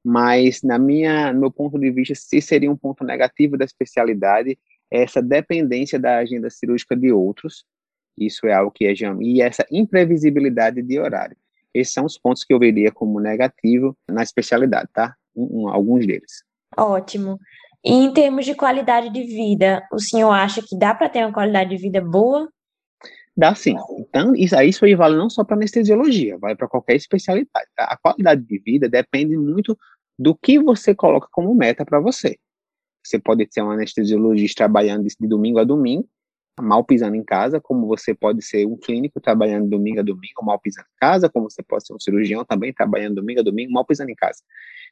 Mas, 0.04 0.62
na 0.62 0.78
minha, 0.78 1.32
no 1.32 1.40
meu 1.40 1.50
ponto 1.50 1.78
de 1.78 1.90
vista, 1.90 2.14
se 2.14 2.40
seria 2.40 2.70
um 2.70 2.76
ponto 2.76 3.04
negativo 3.04 3.56
da 3.56 3.64
especialidade, 3.64 4.58
essa 4.90 5.20
dependência 5.20 5.98
da 5.98 6.18
agenda 6.18 6.48
cirúrgica 6.48 6.96
de 6.96 7.12
outros, 7.12 7.64
isso 8.16 8.46
é 8.46 8.52
algo 8.52 8.70
que 8.72 8.86
é 8.86 8.94
e 9.20 9.40
essa 9.40 9.64
imprevisibilidade 9.70 10.82
de 10.82 10.98
horário. 10.98 11.36
Esses 11.72 11.92
são 11.92 12.04
os 12.04 12.18
pontos 12.18 12.42
que 12.42 12.52
eu 12.52 12.58
veria 12.58 12.90
como 12.90 13.20
negativo 13.20 13.96
na 14.08 14.22
especialidade, 14.22 14.88
tá? 14.92 15.14
Um, 15.38 15.62
um, 15.62 15.68
alguns 15.68 16.06
deles. 16.06 16.42
Ótimo. 16.76 17.38
E 17.84 17.92
em 17.92 18.12
termos 18.12 18.44
de 18.44 18.54
qualidade 18.54 19.10
de 19.10 19.22
vida, 19.22 19.86
o 19.92 20.00
senhor 20.00 20.32
acha 20.32 20.60
que 20.60 20.76
dá 20.76 20.94
para 20.94 21.08
ter 21.08 21.24
uma 21.24 21.32
qualidade 21.32 21.70
de 21.70 21.76
vida 21.76 22.00
boa 22.00 22.48
Dá 23.38 23.54
sim. 23.54 23.76
Então, 24.00 24.34
isso, 24.34 24.60
isso 24.62 24.84
aí 24.84 24.96
vale 24.96 25.16
não 25.16 25.30
só 25.30 25.44
para 25.44 25.54
anestesiologia, 25.54 26.36
vale 26.38 26.56
para 26.56 26.66
qualquer 26.66 26.96
especialidade. 26.96 27.68
A 27.78 27.96
qualidade 27.96 28.42
de 28.42 28.58
vida 28.58 28.88
depende 28.88 29.36
muito 29.36 29.78
do 30.18 30.34
que 30.34 30.58
você 30.58 30.92
coloca 30.92 31.28
como 31.30 31.54
meta 31.54 31.84
para 31.84 32.00
você. 32.00 32.36
Você 33.00 33.16
pode 33.16 33.46
ser 33.48 33.62
um 33.62 33.70
anestesiologista 33.70 34.64
trabalhando 34.64 35.06
de 35.06 35.28
domingo 35.28 35.60
a 35.60 35.64
domingo, 35.64 36.08
mal 36.60 36.84
pisando 36.84 37.16
em 37.16 37.24
casa, 37.24 37.60
como 37.60 37.86
você 37.86 38.14
pode 38.14 38.42
ser 38.42 38.66
um 38.66 38.76
clínico 38.76 39.20
trabalhando 39.20 39.68
domingo 39.68 40.00
a 40.00 40.02
domingo, 40.02 40.44
mal 40.44 40.58
pisando 40.58 40.86
em 40.86 40.98
casa, 40.98 41.28
como 41.28 41.50
você 41.50 41.62
pode 41.62 41.86
ser 41.86 41.94
um 41.94 42.00
cirurgião 42.00 42.44
também 42.44 42.72
trabalhando 42.72 43.16
domingo 43.16 43.40
a 43.40 43.42
domingo, 43.42 43.72
mal 43.72 43.84
pisando 43.84 44.10
em 44.10 44.14
casa. 44.14 44.42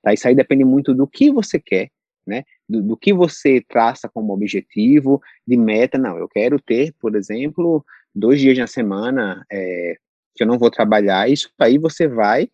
Tá? 0.03 0.13
Isso 0.13 0.27
aí 0.27 0.35
depende 0.35 0.65
muito 0.65 0.95
do 0.95 1.07
que 1.07 1.31
você 1.31 1.59
quer, 1.59 1.91
né? 2.27 2.45
Do, 2.69 2.83
do, 2.83 2.97
que 2.97 3.13
você 3.13 3.63
traça 3.69 4.09
como 4.09 4.33
objetivo, 4.33 5.21
de 5.47 5.57
meta. 5.57 5.99
Não, 5.99 6.19
eu 6.19 6.29
quero 6.29 6.61
ter, 6.61 6.93
por 7.01 7.15
exemplo, 7.15 7.85
dois 8.15 8.41
dias 8.41 8.59
na 8.59 8.67
semana 8.67 9.45
é, 9.51 9.97
que 10.35 10.43
eu 10.43 10.47
não 10.47 10.59
vou 10.59 10.71
trabalhar, 10.71 11.31
isso 11.31 11.51
aí 11.59 11.79
você 11.79 12.07
vai 12.07 12.49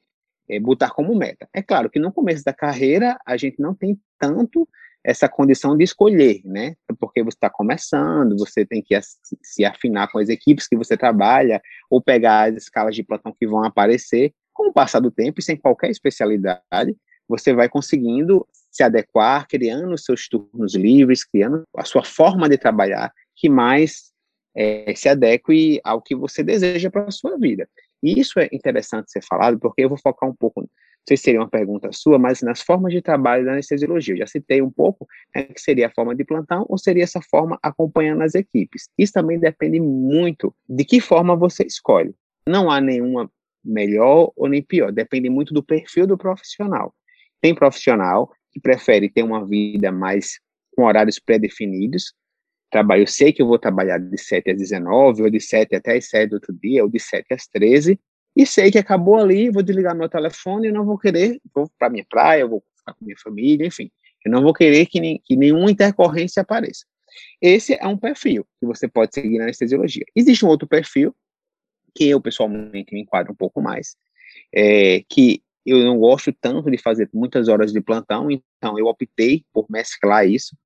é, 0.48 0.60
botar 0.60 0.90
como 0.90 1.14
meta. 1.14 1.48
É 1.52 1.62
claro 1.62 1.90
que 1.90 1.98
no 1.98 2.12
começo 2.12 2.44
da 2.44 2.52
carreira 2.52 3.18
a 3.26 3.36
gente 3.36 3.60
não 3.60 3.74
tem 3.74 3.98
tanto 4.18 4.68
essa 5.04 5.28
condição 5.28 5.76
de 5.76 5.84
escolher, 5.84 6.40
né? 6.44 6.74
Porque 6.98 7.22
você 7.22 7.36
está 7.36 7.50
começando, 7.50 8.38
você 8.38 8.64
tem 8.64 8.82
que 8.82 8.98
se 9.42 9.64
afinar 9.64 10.10
com 10.10 10.18
as 10.18 10.28
equipes 10.28 10.68
que 10.68 10.76
você 10.76 10.96
trabalha, 10.96 11.60
ou 11.90 12.00
pegar 12.00 12.50
as 12.50 12.56
escalas 12.56 12.94
de 12.94 13.02
plantão 13.02 13.34
que 13.38 13.46
vão 13.46 13.64
aparecer. 13.64 14.32
Com 14.52 14.68
o 14.68 14.72
passar 14.72 15.00
do 15.00 15.10
tempo 15.10 15.40
e 15.40 15.42
sem 15.42 15.56
qualquer 15.56 15.90
especialidade, 15.90 16.96
você 17.28 17.54
vai 17.54 17.68
conseguindo 17.68 18.46
se 18.70 18.82
adequar, 18.82 19.46
criando 19.48 19.92
os 19.94 20.04
seus 20.04 20.28
turnos 20.28 20.74
livres, 20.74 21.24
criando 21.24 21.62
a 21.76 21.84
sua 21.84 22.04
forma 22.04 22.48
de 22.48 22.58
trabalhar 22.58 23.12
que 23.34 23.48
mais 23.48 24.12
é, 24.54 24.94
se 24.94 25.08
adeque 25.08 25.80
ao 25.82 26.00
que 26.00 26.14
você 26.14 26.42
deseja 26.42 26.90
para 26.90 27.04
a 27.04 27.10
sua 27.10 27.38
vida. 27.38 27.68
E 28.02 28.18
isso 28.18 28.38
é 28.38 28.48
interessante 28.52 29.10
ser 29.10 29.22
falado, 29.24 29.58
porque 29.58 29.82
eu 29.82 29.88
vou 29.88 29.98
focar 29.98 30.28
um 30.28 30.34
pouco 30.34 30.68
sei 31.06 31.16
se 31.16 31.24
seria 31.24 31.40
uma 31.40 31.48
pergunta 31.48 31.90
sua, 31.92 32.18
mas 32.18 32.42
nas 32.42 32.62
formas 32.62 32.92
de 32.92 33.02
trabalho 33.02 33.44
da 33.44 33.52
anestesiologia. 33.52 34.14
Eu 34.14 34.18
já 34.18 34.26
citei 34.26 34.62
um 34.62 34.70
pouco 34.70 35.06
né, 35.34 35.44
que 35.44 35.60
seria 35.60 35.88
a 35.88 35.90
forma 35.90 36.14
de 36.14 36.24
plantão 36.24 36.64
ou 36.68 36.78
seria 36.78 37.02
essa 37.02 37.20
forma 37.20 37.58
acompanhando 37.62 38.22
as 38.22 38.34
equipes. 38.34 38.88
Isso 38.96 39.12
também 39.12 39.38
depende 39.38 39.80
muito 39.80 40.54
de 40.68 40.84
que 40.84 41.00
forma 41.00 41.36
você 41.36 41.64
escolhe. 41.64 42.14
Não 42.46 42.70
há 42.70 42.80
nenhuma 42.80 43.30
melhor 43.64 44.32
ou 44.36 44.48
nem 44.48 44.62
pior, 44.62 44.90
depende 44.90 45.28
muito 45.28 45.54
do 45.54 45.62
perfil 45.62 46.06
do 46.06 46.18
profissional. 46.18 46.94
Tem 47.40 47.54
profissional 47.54 48.32
que 48.52 48.60
prefere 48.60 49.08
ter 49.08 49.22
uma 49.22 49.46
vida 49.46 49.90
mais 49.90 50.38
com 50.74 50.84
horários 50.84 51.18
pré-definidos. 51.18 52.14
Trabalho, 52.70 53.02
eu 53.02 53.06
sei 53.06 53.32
que 53.32 53.42
eu 53.42 53.46
vou 53.46 53.58
trabalhar 53.58 53.98
de 53.98 54.18
7 54.18 54.50
às 54.50 54.56
19, 54.56 55.22
ou 55.22 55.30
de 55.30 55.40
7 55.40 55.74
até 55.76 55.96
as 55.96 56.08
7 56.08 56.30
do 56.30 56.34
outro 56.34 56.52
dia, 56.54 56.82
ou 56.82 56.90
de 56.90 56.98
7 56.98 57.26
às 57.32 57.46
13, 57.46 57.98
e 58.34 58.46
sei 58.46 58.70
que 58.70 58.78
acabou 58.78 59.16
ali, 59.16 59.50
vou 59.50 59.62
desligar 59.62 59.94
meu 59.94 60.08
telefone 60.08 60.68
e 60.68 60.72
não 60.72 60.84
vou 60.84 60.98
querer, 60.98 61.38
vou 61.54 61.70
para 61.78 61.90
minha 61.90 62.04
praia, 62.08 62.46
vou 62.46 62.62
ficar 62.76 62.94
com 62.94 63.04
minha 63.04 63.18
família, 63.18 63.66
enfim. 63.66 63.90
Eu 64.24 64.30
não 64.30 64.42
vou 64.42 64.54
querer 64.54 64.86
que, 64.86 65.00
nem, 65.00 65.20
que 65.24 65.36
nenhuma 65.36 65.70
intercorrência 65.70 66.40
apareça. 66.40 66.86
Esse 67.40 67.74
é 67.74 67.86
um 67.86 67.96
perfil 67.96 68.46
que 68.58 68.66
você 68.66 68.88
pode 68.88 69.14
seguir 69.14 69.38
na 69.38 69.44
anestesiologia. 69.44 70.04
Existe 70.16 70.44
um 70.46 70.48
outro 70.48 70.66
perfil, 70.66 71.14
que 71.94 72.08
eu 72.08 72.20
pessoalmente 72.20 72.94
me 72.94 73.02
enquadro 73.02 73.32
um 73.32 73.36
pouco 73.36 73.60
mais, 73.60 73.96
é, 74.54 75.02
que 75.08 75.42
eu 75.64 75.78
não 75.84 75.98
gosto 75.98 76.32
tanto 76.32 76.70
de 76.70 76.78
fazer 76.78 77.08
muitas 77.12 77.48
horas 77.48 77.72
de 77.72 77.80
plantão, 77.80 78.30
então 78.30 78.78
eu 78.78 78.86
optei 78.86 79.44
por 79.52 79.66
mesclar 79.68 80.26
isso, 80.26 80.56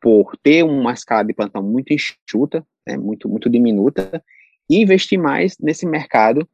por 0.00 0.36
ter 0.36 0.62
uma 0.62 0.92
escala 0.92 1.24
de 1.24 1.32
plantão 1.32 1.62
muito 1.62 1.92
enxuta, 1.92 2.64
né, 2.86 2.98
muito, 2.98 3.28
muito 3.28 3.48
diminuta, 3.48 4.22
e 4.68 4.82
investir 4.82 5.18
mais 5.18 5.56
nesse 5.58 5.86
mercado 5.86 6.46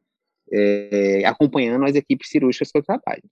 é, 0.51 1.23
acompanhando 1.25 1.85
as 1.85 1.95
equipes 1.95 2.29
cirúrgicas 2.29 2.71
que 2.71 2.77
eu 2.77 2.83
trabalho. 2.83 3.23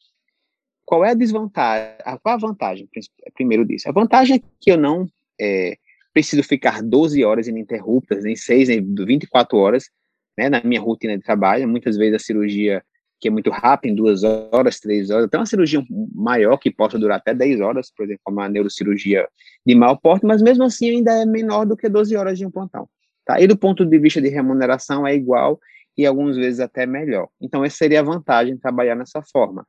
Qual 0.85 1.05
é 1.05 1.11
a 1.11 1.13
desvantagem? 1.13 1.95
Qual 2.23 2.35
a 2.35 2.38
vantagem, 2.38 2.89
primeiro 3.33 3.65
disso? 3.65 3.88
A 3.89 3.91
vantagem 3.91 4.38
é 4.38 4.41
que 4.59 4.71
eu 4.71 4.77
não 4.77 5.07
é, 5.39 5.77
preciso 6.13 6.43
ficar 6.43 6.81
12 6.81 7.23
horas 7.23 7.47
ininterruptas, 7.47 8.23
nem 8.23 8.35
6, 8.35 8.69
nem 8.69 8.95
24 9.05 9.57
horas, 9.57 9.89
né, 10.38 10.49
na 10.49 10.61
minha 10.63 10.81
rotina 10.81 11.17
de 11.17 11.23
trabalho. 11.23 11.67
Muitas 11.67 11.95
vezes 11.95 12.15
a 12.15 12.19
cirurgia 12.19 12.83
que 13.19 13.27
é 13.27 13.31
muito 13.31 13.49
rápida, 13.49 13.91
em 13.91 13.95
duas 13.95 14.23
horas, 14.23 14.79
três 14.79 15.09
horas, 15.09 15.25
até 15.25 15.38
uma 15.38 15.45
cirurgia 15.45 15.83
maior 16.15 16.57
que 16.57 16.71
possa 16.71 16.97
durar 16.97 17.17
até 17.17 17.33
10 17.33 17.59
horas, 17.59 17.91
por 17.95 18.05
exemplo, 18.05 18.21
uma 18.29 18.47
neurocirurgia 18.47 19.27
de 19.65 19.75
maior 19.75 19.97
porte, 19.97 20.25
mas 20.25 20.41
mesmo 20.41 20.63
assim 20.63 20.89
ainda 20.89 21.11
é 21.11 21.25
menor 21.25 21.65
do 21.65 21.75
que 21.75 21.89
12 21.89 22.15
horas 22.15 22.38
de 22.38 22.45
um 22.45 22.51
plantão. 22.51 22.88
Tá? 23.25 23.39
E 23.39 23.45
do 23.45 23.57
ponto 23.57 23.85
de 23.85 23.99
vista 23.99 24.21
de 24.21 24.29
remuneração 24.29 25.05
é 25.05 25.13
igual 25.13 25.59
e 26.00 26.06
algumas 26.06 26.38
vezes 26.38 26.62
até 26.62 26.86
melhor. 26.86 27.27
Então, 27.41 27.65
essa 27.65 27.75
seria 27.75 28.00
a 28.00 28.03
vantagem 28.03 28.56
de 28.56 28.62
trabalhar 28.62 28.96
nessa 28.96 29.22
forma. 29.22 29.68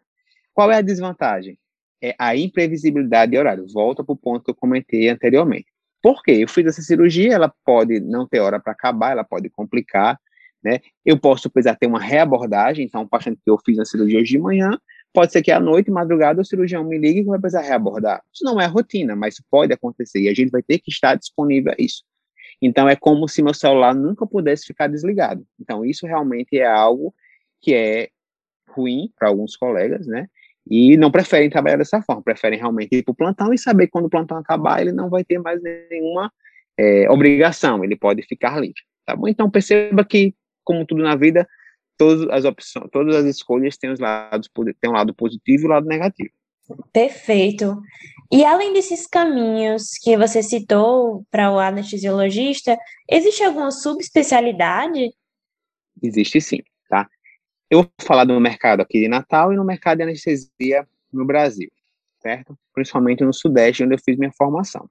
Qual 0.55 0.71
é 0.71 0.77
a 0.77 0.81
desvantagem? 0.81 1.59
É 2.01 2.15
a 2.17 2.37
imprevisibilidade 2.37 3.33
de 3.33 3.39
horário. 3.39 3.67
Volta 3.75 4.05
para 4.05 4.13
o 4.13 4.17
ponto 4.17 4.45
que 4.45 4.51
eu 4.53 4.55
comentei 4.55 5.09
anteriormente. 5.09 5.67
Por 6.01 6.23
quê? 6.23 6.39
Eu 6.41 6.49
fiz 6.49 6.65
essa 6.67 6.83
cirurgia, 6.83 7.35
ela 7.35 7.53
pode 7.65 7.99
não 7.99 8.29
ter 8.29 8.39
hora 8.39 8.61
para 8.61 8.73
acabar, 8.73 9.11
ela 9.11 9.25
pode 9.25 9.51
complicar, 9.51 10.21
né? 10.63 10.79
Eu 11.05 11.19
posso 11.19 11.51
precisar 11.51 11.75
ter 11.75 11.89
uma 11.89 11.99
reabordagem, 11.99 12.85
então, 12.85 13.03
um 13.03 13.09
paciente 13.09 13.41
que 13.45 13.51
eu 13.51 13.59
fiz 13.67 13.77
a 13.81 13.85
cirurgia 13.85 14.21
hoje 14.21 14.31
de 14.31 14.39
manhã, 14.39 14.79
pode 15.13 15.33
ser 15.33 15.43
que 15.43 15.51
à 15.51 15.59
noite, 15.59 15.91
madrugada, 15.91 16.41
o 16.41 16.45
cirurgião 16.45 16.85
me 16.85 16.97
ligue 16.97 17.21
e 17.21 17.25
vai 17.25 17.41
precisar 17.41 17.63
reabordar. 17.63 18.23
Isso 18.33 18.45
não 18.45 18.61
é 18.61 18.67
rotina, 18.67 19.17
mas 19.17 19.35
pode 19.51 19.73
acontecer 19.73 20.21
e 20.21 20.29
a 20.29 20.35
gente 20.35 20.51
vai 20.51 20.63
ter 20.63 20.79
que 20.79 20.93
estar 20.93 21.17
disponível 21.17 21.73
a 21.73 21.77
isso. 21.77 22.05
Então 22.61 22.89
é 22.89 22.95
como 22.95 23.29
se 23.29 23.43
meu 23.43 23.55
celular 23.55 23.95
nunca 23.95 24.27
pudesse 24.27 24.67
ficar 24.67 24.87
desligado. 24.87 25.45
Então 25.59 25.85
isso 25.85 26.07
realmente 26.07 26.59
é 26.59 26.67
algo 26.67 27.15
que 27.61 27.75
é 27.75 28.09
ruim 28.69 29.11
para 29.19 29.29
alguns 29.29 29.57
colegas, 29.57 30.07
né? 30.07 30.27
E 30.69 30.97
não 30.97 31.11
preferem 31.11 31.51
trabalhar 31.51 31.79
dessa 31.79 32.03
forma, 32.03 32.23
preferem 32.23 32.59
realmente 32.59 32.95
ir 32.95 33.03
para 33.03 33.13
o 33.13 33.17
plantão 33.17 33.53
e 33.53 33.59
saber 33.59 33.89
quando 33.89 34.07
o 34.07 34.11
plantão 34.11 34.37
acabar 34.37 34.81
ele 34.81 34.93
não 34.93 35.09
vai 35.09 35.25
ter 35.25 35.39
mais 35.39 35.61
nenhuma 35.63 36.31
é, 36.79 37.11
obrigação, 37.11 37.83
ele 37.85 37.97
pode 37.97 38.23
ficar 38.23 38.61
livre, 38.61 38.81
tá 39.05 39.17
bom? 39.17 39.27
Então 39.29 39.51
perceba 39.51 40.05
que, 40.05 40.35
como 40.65 40.87
tudo 40.87 41.03
na 41.03 41.17
vida, 41.17 41.47
todas 41.99 42.29
as 42.31 42.45
opções, 42.45 42.89
todas 42.91 43.17
as 43.17 43.25
escolhas 43.27 43.77
têm 43.77 43.91
os 43.91 43.99
lados, 43.99 44.49
têm 44.81 44.91
um 44.91 44.95
lado 44.95 45.15
positivo 45.15 45.65
e 45.65 45.67
um 45.67 45.71
lado 45.71 45.87
negativo. 45.87 46.31
Perfeito. 46.93 47.81
E 48.33 48.45
além 48.45 48.73
desses 48.73 49.09
caminhos 49.09 49.99
que 50.01 50.17
você 50.17 50.41
citou 50.41 51.27
para 51.33 51.51
o 51.51 51.59
anestesiologista, 51.59 52.79
existe 53.11 53.43
alguma 53.43 53.73
subespecialidade? 53.73 55.11
Existe 56.01 56.41
sim, 56.41 56.61
tá? 56.89 57.09
Eu 57.69 57.83
vou 57.83 57.91
falar 58.01 58.25
do 58.25 58.39
mercado 58.39 58.83
aqui 58.83 59.01
de 59.01 59.09
Natal 59.09 59.53
e 59.53 59.57
no 59.57 59.65
mercado 59.65 59.99
de 59.99 60.05
anestesia 60.05 60.87
no 61.13 61.25
Brasil, 61.25 61.69
certo? 62.23 62.57
Principalmente 62.73 63.25
no 63.25 63.35
Sudeste, 63.35 63.83
onde 63.83 63.95
eu 63.95 63.99
fiz 63.99 64.17
minha 64.17 64.33
formação. 64.33 64.89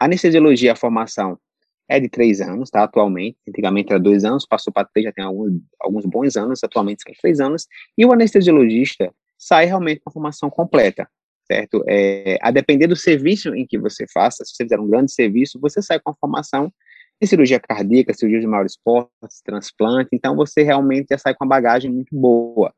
A 0.00 0.06
anestesiologia, 0.06 0.72
a 0.72 0.76
formação 0.76 1.38
é 1.86 2.00
de 2.00 2.08
três 2.08 2.40
anos, 2.40 2.70
tá? 2.70 2.82
Atualmente, 2.82 3.36
antigamente 3.46 3.90
era 3.90 4.00
dois 4.00 4.24
anos, 4.24 4.46
passou 4.46 4.72
para 4.72 4.86
três, 4.86 5.04
já 5.04 5.12
tem 5.12 5.22
alguns, 5.22 5.60
alguns 5.78 6.06
bons 6.06 6.34
anos, 6.36 6.64
atualmente 6.64 7.02
são 7.02 7.12
três 7.20 7.40
anos. 7.40 7.66
E 7.98 8.06
o 8.06 8.12
anestesiologista 8.12 9.12
sai 9.36 9.66
realmente 9.66 10.00
com 10.00 10.08
a 10.08 10.12
formação 10.12 10.48
completa, 10.48 11.06
certo? 11.52 11.84
É, 11.86 12.38
a 12.40 12.50
depender 12.50 12.86
do 12.86 12.96
serviço 12.96 13.54
em 13.54 13.66
que 13.66 13.78
você 13.78 14.06
faça, 14.10 14.42
se 14.44 14.54
você 14.54 14.64
fizer 14.64 14.80
um 14.80 14.88
grande 14.88 15.12
serviço, 15.12 15.60
você 15.60 15.82
sai 15.82 16.00
com 16.00 16.10
a 16.10 16.14
formação 16.14 16.72
em 17.20 17.26
cirurgia 17.26 17.60
cardíaca, 17.60 18.14
cirurgia 18.14 18.40
de 18.40 18.46
maiores 18.46 18.76
portes, 18.76 19.42
transplante, 19.44 20.08
então 20.12 20.34
você 20.34 20.62
realmente 20.62 21.08
já 21.10 21.18
sai 21.18 21.34
com 21.34 21.44
uma 21.44 21.50
bagagem 21.50 21.90
muito 21.90 22.08
boa. 22.10 22.74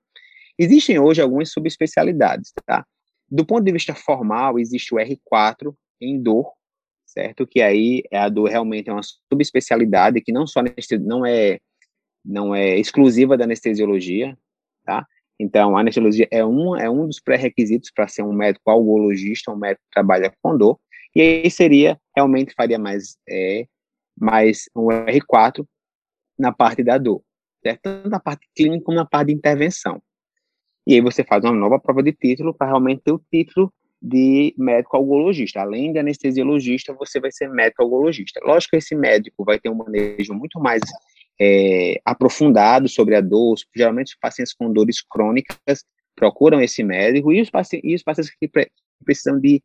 Existem 0.58 0.98
hoje 0.98 1.22
algumas 1.22 1.50
subespecialidades, 1.50 2.52
tá? 2.66 2.84
Do 3.30 3.46
ponto 3.46 3.64
de 3.64 3.72
vista 3.72 3.94
formal, 3.94 4.58
existe 4.58 4.94
o 4.94 4.98
R4 4.98 5.74
em 6.00 6.20
dor, 6.20 6.52
certo? 7.06 7.46
Que 7.46 7.62
aí 7.62 8.02
é 8.10 8.18
a 8.18 8.28
dor 8.28 8.50
realmente 8.50 8.90
é 8.90 8.92
uma 8.92 9.02
subespecialidade 9.32 10.20
que 10.20 10.32
não 10.32 10.46
só 10.46 10.60
não 11.00 11.24
é 11.24 11.58
não 12.24 12.54
é 12.54 12.78
exclusiva 12.78 13.36
da 13.36 13.44
anestesiologia, 13.44 14.36
tá? 14.84 15.06
Então, 15.38 15.76
a 15.76 15.80
anestesiologia 15.80 16.28
é 16.30 16.44
um, 16.44 16.76
é 16.76 16.88
um 16.88 17.06
dos 17.06 17.20
pré-requisitos 17.20 17.90
para 17.90 18.06
ser 18.06 18.22
um 18.22 18.32
médico 18.32 18.70
algologista, 18.70 19.50
um 19.50 19.56
médico 19.56 19.82
que 19.84 19.94
trabalha 19.94 20.32
com 20.40 20.56
dor, 20.56 20.78
e 21.14 21.20
aí 21.20 21.50
seria, 21.50 21.98
realmente 22.14 22.54
faria 22.54 22.78
mais, 22.78 23.16
é, 23.28 23.66
mais 24.18 24.68
um 24.74 24.88
R4 24.88 25.66
na 26.38 26.52
parte 26.52 26.82
da 26.82 26.98
dor, 26.98 27.22
certo? 27.62 27.82
tanto 27.82 28.08
na 28.08 28.18
parte 28.18 28.48
clínica 28.54 28.84
como 28.84 28.96
na 28.96 29.04
parte 29.04 29.28
de 29.28 29.34
intervenção. 29.34 30.02
E 30.86 30.94
aí 30.94 31.00
você 31.00 31.24
faz 31.24 31.42
uma 31.44 31.52
nova 31.52 31.78
prova 31.78 32.02
de 32.02 32.12
título 32.12 32.52
para 32.52 32.66
realmente 32.66 33.02
ter 33.02 33.12
o 33.12 33.22
título 33.32 33.72
de 34.02 34.54
médico 34.58 34.96
algologista. 34.96 35.60
Além 35.60 35.92
de 35.92 35.98
anestesiologista, 35.98 36.92
você 36.92 37.18
vai 37.18 37.32
ser 37.32 37.48
médico 37.48 37.82
algologista. 37.82 38.38
Lógico 38.44 38.72
que 38.72 38.76
esse 38.76 38.94
médico 38.94 39.44
vai 39.44 39.58
ter 39.58 39.70
um 39.70 39.76
manejo 39.76 40.34
muito 40.34 40.60
mais 40.60 40.82
é, 41.40 42.00
aprofundado 42.04 42.88
sobre 42.88 43.16
a 43.16 43.20
dor. 43.20 43.56
Geralmente, 43.74 44.08
os 44.08 44.18
pacientes 44.18 44.52
com 44.52 44.72
dores 44.72 45.02
crônicas 45.02 45.84
procuram 46.14 46.60
esse 46.60 46.82
médico 46.82 47.32
e 47.32 47.40
os, 47.40 47.50
pacientes, 47.50 47.90
e 47.90 47.94
os 47.94 48.02
pacientes 48.02 48.34
que 48.38 48.48
pre 48.48 48.70
precisam 49.04 49.38
de 49.38 49.62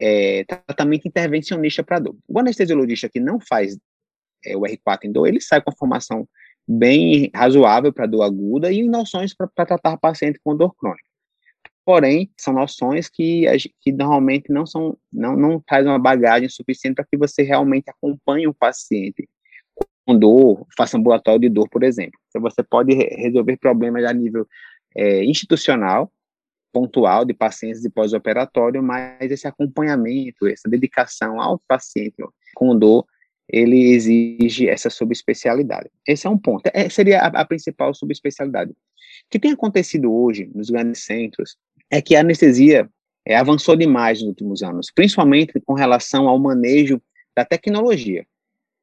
é, 0.00 0.44
tratamento 0.44 1.06
intervencionista 1.06 1.84
para 1.84 2.00
dor. 2.00 2.16
O 2.26 2.38
anestesiologista 2.38 3.08
que 3.08 3.20
não 3.20 3.38
faz 3.38 3.76
é, 4.44 4.56
o 4.56 4.62
R4 4.62 5.04
em 5.04 5.12
dor, 5.12 5.26
ele 5.26 5.40
sai 5.40 5.60
com 5.60 5.70
a 5.70 5.76
formação 5.76 6.26
bem 6.66 7.30
razoável 7.34 7.92
para 7.92 8.06
dor 8.06 8.22
aguda 8.22 8.72
e 8.72 8.88
noções 8.88 9.34
para 9.34 9.66
tratar 9.66 9.96
paciente 9.98 10.40
com 10.42 10.56
dor 10.56 10.74
crônica. 10.76 11.08
Porém, 11.84 12.30
são 12.38 12.54
noções 12.54 13.08
que, 13.08 13.44
que 13.80 13.90
normalmente 13.92 14.52
não 14.52 14.66
são, 14.66 14.96
não, 15.12 15.36
não 15.36 15.60
traz 15.60 15.86
uma 15.86 15.98
bagagem 15.98 16.48
suficiente 16.48 16.96
para 16.96 17.04
que 17.04 17.16
você 17.16 17.42
realmente 17.42 17.90
acompanhe 17.90 18.46
o 18.46 18.54
paciente 18.54 19.28
dor, 20.06 20.66
faça 20.76 20.96
ambulatório 20.96 21.40
de 21.40 21.48
dor, 21.48 21.68
por 21.68 21.82
exemplo. 21.82 22.18
Então, 22.28 22.42
você 22.42 22.62
pode 22.62 22.94
resolver 22.94 23.56
problemas 23.56 24.04
a 24.04 24.12
nível 24.12 24.46
é, 24.96 25.24
institucional, 25.24 26.10
pontual, 26.72 27.24
de 27.24 27.34
pacientes 27.34 27.80
de 27.80 27.90
pós-operatório, 27.90 28.82
mas 28.82 29.30
esse 29.30 29.46
acompanhamento, 29.46 30.46
essa 30.46 30.68
dedicação 30.68 31.40
ao 31.40 31.58
paciente 31.66 32.16
com 32.54 32.76
dor, 32.76 33.04
ele 33.48 33.92
exige 33.92 34.68
essa 34.68 34.88
subespecialidade. 34.88 35.90
Esse 36.06 36.26
é 36.26 36.30
um 36.30 36.38
ponto. 36.38 36.62
É, 36.72 36.88
seria 36.88 37.20
a, 37.20 37.26
a 37.26 37.44
principal 37.44 37.92
subespecialidade. 37.94 38.70
O 38.70 38.76
que 39.30 39.38
tem 39.38 39.52
acontecido 39.52 40.12
hoje 40.12 40.48
nos 40.54 40.70
grandes 40.70 41.04
centros 41.04 41.56
é 41.90 42.00
que 42.00 42.14
a 42.14 42.20
anestesia 42.20 42.88
é, 43.26 43.36
avançou 43.36 43.76
demais 43.76 44.20
nos 44.20 44.28
últimos 44.28 44.62
anos, 44.62 44.90
principalmente 44.94 45.60
com 45.60 45.74
relação 45.74 46.28
ao 46.28 46.38
manejo 46.38 47.00
da 47.36 47.44
tecnologia. 47.44 48.24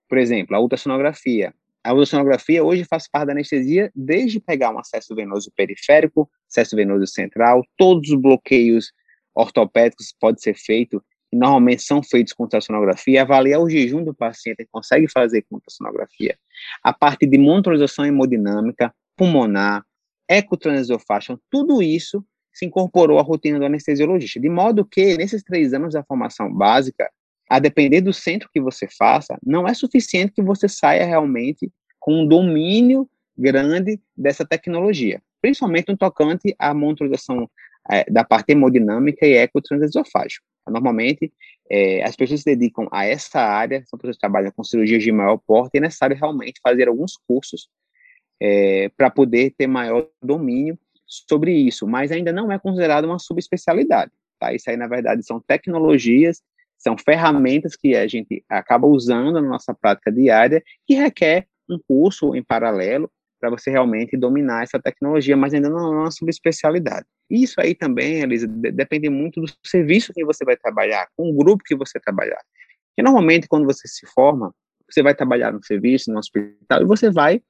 Por 0.07 0.17
exemplo, 0.17 0.55
a 0.55 0.59
ultrassonografia. 0.59 1.53
A 1.83 1.93
ultrassonografia 1.93 2.63
hoje 2.63 2.83
faz 2.83 3.07
parte 3.09 3.27
da 3.27 3.33
anestesia 3.33 3.91
desde 3.95 4.39
pegar 4.39 4.71
um 4.71 4.79
acesso 4.79 5.15
venoso 5.15 5.51
periférico, 5.55 6.29
acesso 6.49 6.75
venoso 6.75 7.07
central, 7.07 7.63
todos 7.77 8.09
os 8.09 8.19
bloqueios 8.19 8.91
ortopédicos 9.33 10.13
pode 10.19 10.41
ser 10.41 10.55
feito, 10.55 11.01
e 11.31 11.37
normalmente 11.37 11.83
são 11.83 12.01
feitos 12.01 12.33
com 12.33 12.43
ultrassonografia, 12.43 13.21
avaliar 13.21 13.61
o 13.61 13.69
jejum 13.69 14.03
do 14.03 14.13
paciente, 14.13 14.67
consegue 14.71 15.09
fazer 15.09 15.43
com 15.43 15.55
ultrassonografia. 15.55 16.37
A 16.83 16.93
parte 16.93 17.25
de 17.25 17.37
monitorização 17.37 18.05
hemodinâmica, 18.05 18.93
pulmonar, 19.15 19.83
ecotransesofágica, 20.29 21.39
tudo 21.49 21.81
isso 21.81 22.25
se 22.53 22.65
incorporou 22.65 23.19
à 23.19 23.21
rotina 23.21 23.59
do 23.59 23.65
anestesiologista, 23.65 24.39
de 24.39 24.49
modo 24.49 24.83
que, 24.83 25.15
nesses 25.15 25.43
três 25.43 25.73
anos 25.73 25.93
da 25.93 26.03
formação 26.03 26.51
básica, 26.51 27.09
a 27.49 27.59
depender 27.59 28.01
do 28.01 28.13
centro 28.13 28.49
que 28.53 28.59
você 28.59 28.87
faça, 28.87 29.37
não 29.45 29.67
é 29.67 29.73
suficiente 29.73 30.33
que 30.33 30.41
você 30.41 30.67
saia 30.67 31.05
realmente 31.05 31.71
com 31.99 32.21
um 32.21 32.27
domínio 32.27 33.09
grande 33.37 33.99
dessa 34.15 34.45
tecnologia, 34.45 35.21
principalmente 35.41 35.89
no 35.89 35.97
tocante 35.97 36.55
à 36.57 36.73
monitorização 36.73 37.49
é, 37.89 38.09
da 38.09 38.23
parte 38.23 38.51
hemodinâmica 38.51 39.25
e 39.25 39.33
ecotransesofágica. 39.33 40.43
Normalmente, 40.67 41.31
é, 41.69 42.03
as 42.03 42.15
pessoas 42.15 42.41
se 42.41 42.45
dedicam 42.45 42.87
a 42.91 43.05
essa 43.05 43.39
área, 43.39 43.83
são 43.85 43.97
pessoas 43.97 44.17
que 44.17 44.21
trabalham 44.21 44.51
com 44.51 44.63
cirurgias 44.63 45.03
de 45.03 45.11
maior 45.11 45.37
porte, 45.37 45.75
e 45.75 45.77
é 45.77 45.81
necessário 45.81 46.15
realmente 46.15 46.59
fazer 46.61 46.87
alguns 46.87 47.13
cursos 47.27 47.69
é, 48.41 48.89
para 48.95 49.09
poder 49.09 49.53
ter 49.57 49.67
maior 49.67 50.07
domínio 50.21 50.77
sobre 51.05 51.53
isso, 51.53 51.87
mas 51.87 52.11
ainda 52.11 52.33
não 52.33 52.51
é 52.51 52.59
considerado 52.59 53.05
uma 53.05 53.19
subespecialidade. 53.19 54.11
Tá? 54.39 54.53
Isso 54.53 54.69
aí, 54.69 54.77
na 54.77 54.87
verdade, 54.87 55.25
são 55.25 55.39
tecnologias, 55.39 56.41
são 56.77 56.95
ferramentas 56.97 57.75
que 57.75 57.95
a 57.95 58.07
gente 58.07 58.43
acaba 58.49 58.87
usando 58.87 59.33
na 59.33 59.41
nossa 59.41 59.73
prática 59.73 60.11
diária, 60.11 60.63
que 60.85 60.95
requer 60.95 61.47
um 61.69 61.79
curso 61.87 62.35
em 62.35 62.43
paralelo 62.43 63.09
para 63.39 63.49
você 63.49 63.69
realmente 63.69 64.17
dominar 64.17 64.63
essa 64.63 64.79
tecnologia, 64.79 65.37
mas 65.37 65.53
ainda 65.53 65.69
não 65.69 65.93
é 65.93 65.97
uma 66.01 66.11
subespecialidade. 66.11 67.05
Isso 67.29 67.59
aí 67.59 67.75
também, 67.75 68.21
Elisa, 68.21 68.47
depende 68.47 69.09
muito 69.09 69.41
do 69.41 69.47
serviço 69.65 70.13
que 70.13 70.25
você 70.25 70.43
vai 70.45 70.55
trabalhar, 70.55 71.07
com 71.15 71.29
o 71.29 71.33
grupo 71.33 71.63
que 71.63 71.75
você 71.75 71.99
trabalhar. 71.99 72.41
E 72.97 73.03
normalmente, 73.03 73.47
quando 73.47 73.65
você 73.65 73.87
se 73.87 74.07
forma, 74.07 74.53
você 74.89 75.03
vai 75.03 75.13
trabalhar 75.13 75.51
no 75.51 75.63
serviço, 75.63 76.11
no 76.11 76.19
hospital, 76.19 76.81
e 76.81 76.85
você 76.85 77.11
vai 77.11 77.41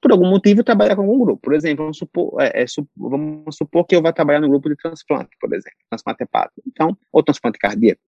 por 0.00 0.12
algum 0.12 0.28
motivo, 0.28 0.64
trabalhar 0.64 0.96
com 0.96 1.02
algum 1.02 1.18
grupo. 1.18 1.42
Por 1.42 1.54
exemplo, 1.54 1.84
vamos 1.84 1.98
supor, 1.98 2.40
é, 2.40 2.62
é, 2.62 2.64
vamos 2.96 3.54
supor 3.54 3.84
que 3.86 3.94
eu 3.94 4.02
vá 4.02 4.12
trabalhar 4.12 4.40
no 4.40 4.48
grupo 4.48 4.68
de 4.68 4.76
transplante, 4.76 5.30
por 5.38 5.52
exemplo, 5.52 5.78
transplante 5.90 6.22
hepático, 6.22 6.62
então, 6.66 6.96
ou 7.12 7.22
transplante 7.22 7.58
cardíaco, 7.58 8.00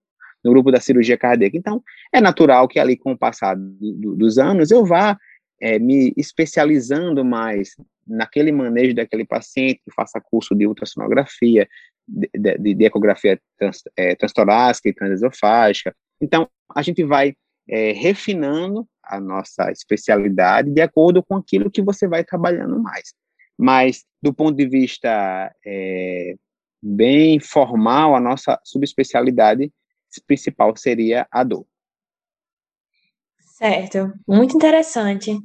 no 0.43 0.51
grupo 0.51 0.71
da 0.71 0.79
cirurgia 0.79 1.17
cardíaca. 1.17 1.57
Então, 1.57 1.81
é 2.11 2.19
natural 2.19 2.67
que 2.67 2.79
ali, 2.79 2.97
com 2.97 3.13
o 3.13 3.17
passar 3.17 3.55
do, 3.55 4.15
dos 4.15 4.37
anos, 4.37 4.71
eu 4.71 4.85
vá 4.85 5.17
é, 5.61 5.79
me 5.79 6.13
especializando 6.17 7.23
mais 7.23 7.75
naquele 8.05 8.51
manejo 8.51 8.93
daquele 8.93 9.25
paciente, 9.25 9.81
que 9.83 9.93
faça 9.93 10.19
curso 10.19 10.53
de 10.53 10.67
ultrassonografia, 10.67 11.67
de, 12.07 12.29
de, 12.33 12.73
de 12.73 12.85
ecografia 12.85 13.39
trans, 13.57 13.81
é, 13.95 14.15
transtorácica 14.15 14.89
e 14.89 14.93
transesofágica. 14.93 15.95
Então, 16.21 16.49
a 16.75 16.81
gente 16.81 17.03
vai 17.03 17.33
é, 17.69 17.93
refinando 17.93 18.85
a 19.03 19.19
nossa 19.19 19.71
especialidade 19.71 20.69
de 20.69 20.81
acordo 20.81 21.23
com 21.23 21.35
aquilo 21.35 21.71
que 21.71 21.81
você 21.81 22.07
vai 22.07 22.23
trabalhando 22.23 22.81
mais. 22.81 23.13
Mas, 23.57 24.03
do 24.21 24.33
ponto 24.33 24.57
de 24.57 24.67
vista 24.67 25.53
é, 25.65 26.35
bem 26.81 27.39
formal, 27.39 28.15
a 28.15 28.19
nossa 28.19 28.59
subespecialidade 28.63 29.71
principal 30.21 30.75
seria 30.75 31.27
a 31.31 31.43
dor. 31.43 31.65
Certo, 33.39 34.11
muito 34.27 34.55
interessante. 34.55 35.37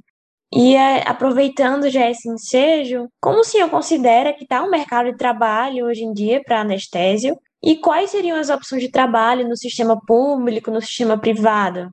E 0.53 0.75
é, 0.75 1.07
aproveitando 1.07 1.91
já 1.91 2.11
esse 2.11 2.29
ensejo, 2.29 3.09
como 3.21 3.41
o 3.41 3.45
senhor 3.45 3.69
considera 3.71 4.33
que 4.33 4.45
está 4.45 4.63
o 4.63 4.71
mercado 4.71 5.13
de 5.13 5.19
trabalho 5.19 5.87
hoje 5.87 6.05
em 6.05 6.13
dia 6.13 6.43
para 6.43 6.63
anestésio? 6.63 7.39
E 7.63 7.77
quais 7.77 8.11
seriam 8.11 8.39
as 8.39 8.49
opções 8.49 8.83
de 8.83 8.91
trabalho 8.91 9.47
no 9.47 9.57
sistema 9.57 10.01
público, 10.07 10.71
no 10.71 10.81
sistema 10.81 11.19
privado? 11.19 11.91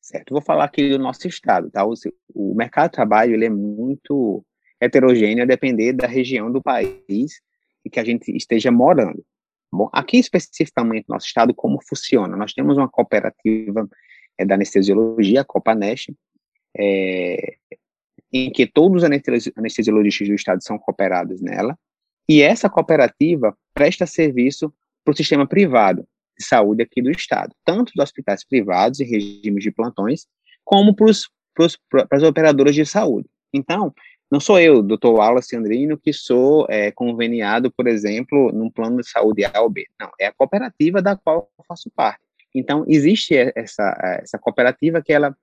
Certo, 0.00 0.32
vou 0.32 0.42
falar 0.42 0.64
aqui 0.64 0.88
do 0.88 0.98
nosso 0.98 1.28
estado, 1.28 1.70
tá? 1.70 1.84
O, 1.84 1.94
o 2.34 2.54
mercado 2.54 2.90
de 2.90 2.96
trabalho 2.96 3.34
ele 3.34 3.44
é 3.44 3.50
muito 3.50 4.44
heterogêneo 4.80 5.44
a 5.44 5.46
depender 5.46 5.92
da 5.92 6.06
região 6.06 6.50
do 6.50 6.62
país 6.62 7.40
em 7.84 7.90
que 7.90 8.00
a 8.00 8.04
gente 8.04 8.34
esteja 8.34 8.72
morando. 8.72 9.24
Bom, 9.72 9.88
aqui 9.92 10.18
especificamente 10.18 11.06
no 11.08 11.14
nosso 11.14 11.26
estado, 11.26 11.54
como 11.54 11.78
funciona? 11.86 12.36
Nós 12.36 12.52
temos 12.52 12.76
uma 12.76 12.88
cooperativa 12.88 13.88
é, 14.38 14.44
da 14.44 14.54
anestesiologia, 14.54 15.42
a 15.42 15.44
Copanest, 15.44 16.12
é, 16.76 17.56
em 18.32 18.50
que 18.50 18.66
todos 18.66 19.02
os 19.02 19.50
anestesiologistas 19.56 20.28
do 20.28 20.34
estado 20.34 20.62
são 20.62 20.78
cooperados 20.78 21.40
nela, 21.40 21.78
e 22.28 22.42
essa 22.42 22.70
cooperativa 22.70 23.56
presta 23.74 24.06
serviço 24.06 24.72
para 25.04 25.12
o 25.12 25.16
sistema 25.16 25.46
privado, 25.46 26.06
de 26.38 26.44
saúde 26.46 26.82
aqui 26.82 27.02
do 27.02 27.10
Estado, 27.10 27.54
tanto 27.64 27.92
dos 27.94 28.02
hospitais 28.02 28.44
privados 28.44 29.00
e 29.00 29.04
regimes 29.04 29.62
de 29.62 29.70
plantões, 29.70 30.26
como 30.64 30.94
para 30.94 32.06
as 32.12 32.22
operadoras 32.22 32.74
de 32.74 32.86
saúde. 32.86 33.28
Então, 33.52 33.92
não 34.30 34.38
sou 34.38 34.60
eu, 34.60 34.80
doutor 34.80 35.14
Wallace 35.14 35.56
Andrino, 35.56 35.98
que 35.98 36.12
sou 36.12 36.64
é, 36.68 36.92
conveniado, 36.92 37.70
por 37.70 37.88
exemplo, 37.88 38.52
num 38.52 38.70
plano 38.70 38.98
de 38.98 39.08
saúde 39.08 39.44
A 39.44 39.60
ou 39.60 39.68
B. 39.68 39.86
Não, 39.98 40.10
é 40.20 40.26
a 40.26 40.32
cooperativa 40.32 41.02
da 41.02 41.16
qual 41.16 41.50
eu 41.58 41.64
faço 41.64 41.90
parte. 41.90 42.20
Então, 42.54 42.84
existe 42.86 43.34
essa, 43.34 44.20
essa 44.22 44.38
cooperativa 44.38 45.02
que 45.02 45.12
ela, 45.12 45.36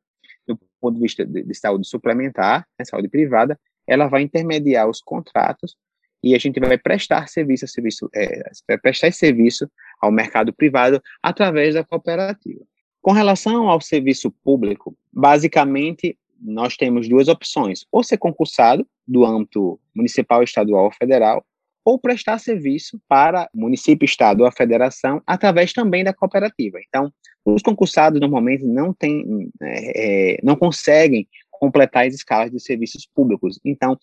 do 0.48 0.58
ponto 0.80 0.96
de 0.96 1.02
vista 1.02 1.26
de, 1.26 1.44
de 1.44 1.54
saúde 1.54 1.88
suplementar, 1.88 2.66
né, 2.80 2.86
saúde 2.86 3.10
privada, 3.10 3.60
ela 3.86 4.08
vai 4.08 4.22
intermediar 4.22 4.88
os 4.90 5.02
contratos 5.02 5.76
e 6.24 6.34
a 6.34 6.40
gente 6.40 6.60
vai 6.60 6.78
prestar 6.78 7.28
serviço, 7.28 7.68
serviço 7.68 8.10
é, 8.16 8.50
vai 8.68 8.78
prestar 8.78 9.12
serviço 9.12 9.70
ao 10.02 10.12
mercado 10.12 10.54
privado 10.54 11.02
através 11.22 11.74
da 11.74 11.84
cooperativa. 11.84 12.64
Com 13.02 13.12
relação 13.12 13.70
ao 13.70 13.80
serviço 13.80 14.32
público, 14.32 14.98
basicamente 15.12 16.18
nós 16.42 16.76
temos 16.76 17.08
duas 17.08 17.28
opções: 17.28 17.86
ou 17.92 18.04
ser 18.04 18.18
concursado 18.18 18.88
do 19.08 19.26
âmbito 19.26 19.80
municipal, 19.96 20.44
estadual 20.44 20.86
ou 20.86 20.92
federal, 20.92 21.46
ou 21.84 21.98
prestar 21.98 22.38
serviço 22.38 23.00
para 23.08 23.50
município, 23.54 24.06
estado 24.06 24.42
ou 24.42 24.46
a 24.46 24.52
federação 24.52 25.22
através 25.26 25.72
também 25.72 26.04
da 26.04 26.14
cooperativa. 26.14 26.80
Então, 26.88 27.12
os 27.46 27.62
concursados 27.62 28.20
normalmente 28.20 28.66
não 28.66 28.94
têm, 28.94 29.50
é, 29.62 30.36
é 30.36 30.40
não 30.44 30.56
conseguem 30.56 31.28
completar 31.50 32.06
as 32.06 32.14
escalas 32.14 32.52
de 32.52 32.60
serviços 32.60 33.08
públicos. 33.16 33.60
Então, 33.64 33.98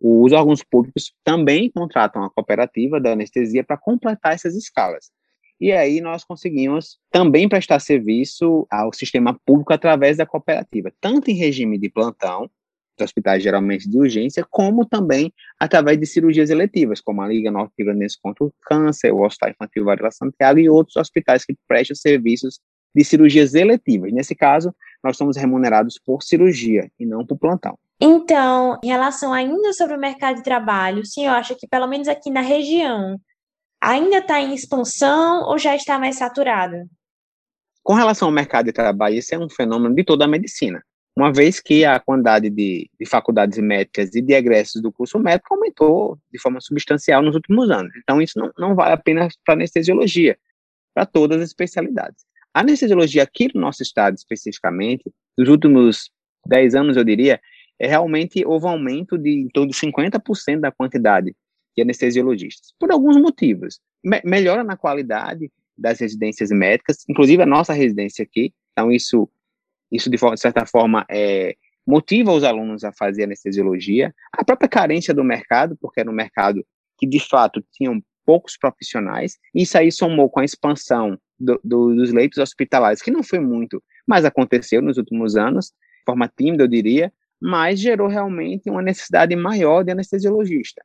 os 0.00 0.32
órgãos 0.32 0.62
públicos 0.62 1.12
também 1.24 1.70
contratam 1.70 2.22
a 2.22 2.30
cooperativa 2.30 3.00
da 3.00 3.12
anestesia 3.12 3.64
para 3.64 3.76
completar 3.76 4.34
essas 4.34 4.54
escalas. 4.54 5.10
E 5.60 5.72
aí 5.72 6.00
nós 6.00 6.24
conseguimos 6.24 6.98
também 7.10 7.48
prestar 7.48 7.80
serviço 7.80 8.66
ao 8.70 8.92
sistema 8.92 9.38
público 9.44 9.72
através 9.72 10.16
da 10.16 10.26
cooperativa, 10.26 10.92
tanto 11.00 11.30
em 11.30 11.34
regime 11.34 11.78
de 11.78 11.90
plantão, 11.90 12.48
de 12.96 13.04
hospitais 13.04 13.42
geralmente 13.42 13.88
de 13.88 13.98
urgência, 13.98 14.46
como 14.48 14.84
também 14.84 15.32
através 15.58 15.98
de 15.98 16.06
cirurgias 16.06 16.50
eletivas, 16.50 17.00
como 17.00 17.22
a 17.22 17.28
Liga 17.28 17.50
Norte 17.50 17.72
Grandense 17.78 18.18
contra 18.20 18.44
o 18.44 18.52
Câncer, 18.62 19.12
o 19.12 19.24
Hospital 19.24 19.50
Infantil 19.50 19.84
Varela 19.84 20.10
Santiago 20.10 20.58
e 20.58 20.68
outros 20.68 20.96
hospitais 20.96 21.44
que 21.44 21.56
prestam 21.66 21.96
serviços 21.96 22.60
de 22.94 23.04
cirurgias 23.04 23.54
eletivas. 23.54 24.12
Nesse 24.12 24.34
caso, 24.34 24.74
nós 25.02 25.16
somos 25.16 25.36
remunerados 25.36 25.98
por 26.04 26.22
cirurgia 26.22 26.90
e 26.98 27.06
não 27.06 27.24
por 27.24 27.38
plantão. 27.38 27.78
Então, 28.00 28.78
em 28.82 28.88
relação 28.88 29.32
ainda 29.32 29.72
sobre 29.72 29.96
o 29.96 30.00
mercado 30.00 30.36
de 30.36 30.44
trabalho, 30.44 31.02
o 31.02 31.06
senhor 31.06 31.32
acha 31.32 31.54
que 31.54 31.66
pelo 31.66 31.86
menos 31.86 32.06
aqui 32.06 32.30
na 32.30 32.40
região 32.40 33.18
ainda 33.80 34.18
está 34.18 34.40
em 34.40 34.54
expansão 34.54 35.44
ou 35.44 35.58
já 35.58 35.74
está 35.74 35.98
mais 35.98 36.16
saturado? 36.16 36.88
Com 37.82 37.94
relação 37.94 38.28
ao 38.28 38.34
mercado 38.34 38.66
de 38.66 38.72
trabalho, 38.72 39.16
isso 39.16 39.34
é 39.34 39.38
um 39.38 39.48
fenômeno 39.48 39.94
de 39.94 40.04
toda 40.04 40.24
a 40.24 40.28
medicina, 40.28 40.82
uma 41.16 41.32
vez 41.32 41.58
que 41.58 41.84
a 41.84 41.98
quantidade 41.98 42.50
de, 42.50 42.90
de 42.98 43.06
faculdades 43.06 43.58
médicas 43.58 44.14
e 44.14 44.20
de 44.20 44.34
egressos 44.34 44.82
do 44.82 44.92
curso 44.92 45.18
médico 45.18 45.54
aumentou 45.54 46.18
de 46.30 46.38
forma 46.38 46.60
substancial 46.60 47.22
nos 47.22 47.34
últimos 47.34 47.70
anos. 47.70 47.92
Então, 47.96 48.20
isso 48.20 48.38
não, 48.38 48.52
não 48.58 48.74
vale 48.74 48.92
apenas 48.92 49.34
para 49.44 49.54
anestesiologia, 49.54 50.38
para 50.94 51.06
todas 51.06 51.40
as 51.40 51.48
especialidades. 51.48 52.24
A 52.52 52.60
anestesiologia 52.60 53.22
aqui 53.22 53.48
no 53.54 53.60
nosso 53.60 53.82
estado, 53.82 54.14
especificamente, 54.16 55.04
nos 55.36 55.48
últimos 55.48 56.10
10 56.46 56.74
anos, 56.74 56.96
eu 56.96 57.04
diria, 57.04 57.40
é 57.78 57.86
realmente 57.86 58.44
houve 58.44 58.66
um 58.66 58.70
aumento 58.70 59.16
de 59.16 59.30
em 59.30 59.48
torno 59.48 59.70
de 59.70 59.78
50% 59.78 60.60
da 60.60 60.72
quantidade 60.72 61.34
anestesiologistas, 61.82 62.72
por 62.78 62.90
alguns 62.90 63.16
motivos. 63.16 63.80
Me 64.04 64.20
melhora 64.24 64.64
na 64.64 64.76
qualidade 64.76 65.50
das 65.76 66.00
residências 66.00 66.50
médicas, 66.50 67.04
inclusive 67.08 67.42
a 67.42 67.46
nossa 67.46 67.72
residência 67.72 68.22
aqui, 68.22 68.52
então 68.72 68.90
isso, 68.90 69.28
isso 69.90 70.10
de, 70.10 70.16
de 70.16 70.40
certa 70.40 70.66
forma 70.66 71.06
é, 71.10 71.56
motiva 71.86 72.32
os 72.32 72.44
alunos 72.44 72.84
a 72.84 72.92
fazer 72.92 73.24
anestesiologia, 73.24 74.14
a 74.32 74.44
própria 74.44 74.68
carência 74.68 75.14
do 75.14 75.24
mercado, 75.24 75.76
porque 75.80 76.00
era 76.00 76.10
um 76.10 76.14
mercado 76.14 76.64
que 76.98 77.06
de 77.06 77.20
fato 77.20 77.64
tinham 77.72 78.02
poucos 78.26 78.58
profissionais. 78.58 79.38
Isso 79.54 79.78
aí 79.78 79.90
somou 79.90 80.28
com 80.28 80.40
a 80.40 80.44
expansão 80.44 81.18
do, 81.40 81.58
do, 81.64 81.94
dos 81.94 82.12
leitos 82.12 82.38
hospitalares, 82.38 83.00
que 83.00 83.10
não 83.10 83.22
foi 83.22 83.38
muito, 83.38 83.82
mas 84.06 84.24
aconteceu 84.24 84.82
nos 84.82 84.98
últimos 84.98 85.36
anos, 85.36 85.68
de 85.68 86.04
forma 86.04 86.30
tímida, 86.36 86.64
eu 86.64 86.68
diria, 86.68 87.12
mas 87.40 87.80
gerou 87.80 88.08
realmente 88.08 88.68
uma 88.68 88.82
necessidade 88.82 89.34
maior 89.34 89.82
de 89.82 89.92
anestesiologista. 89.92 90.84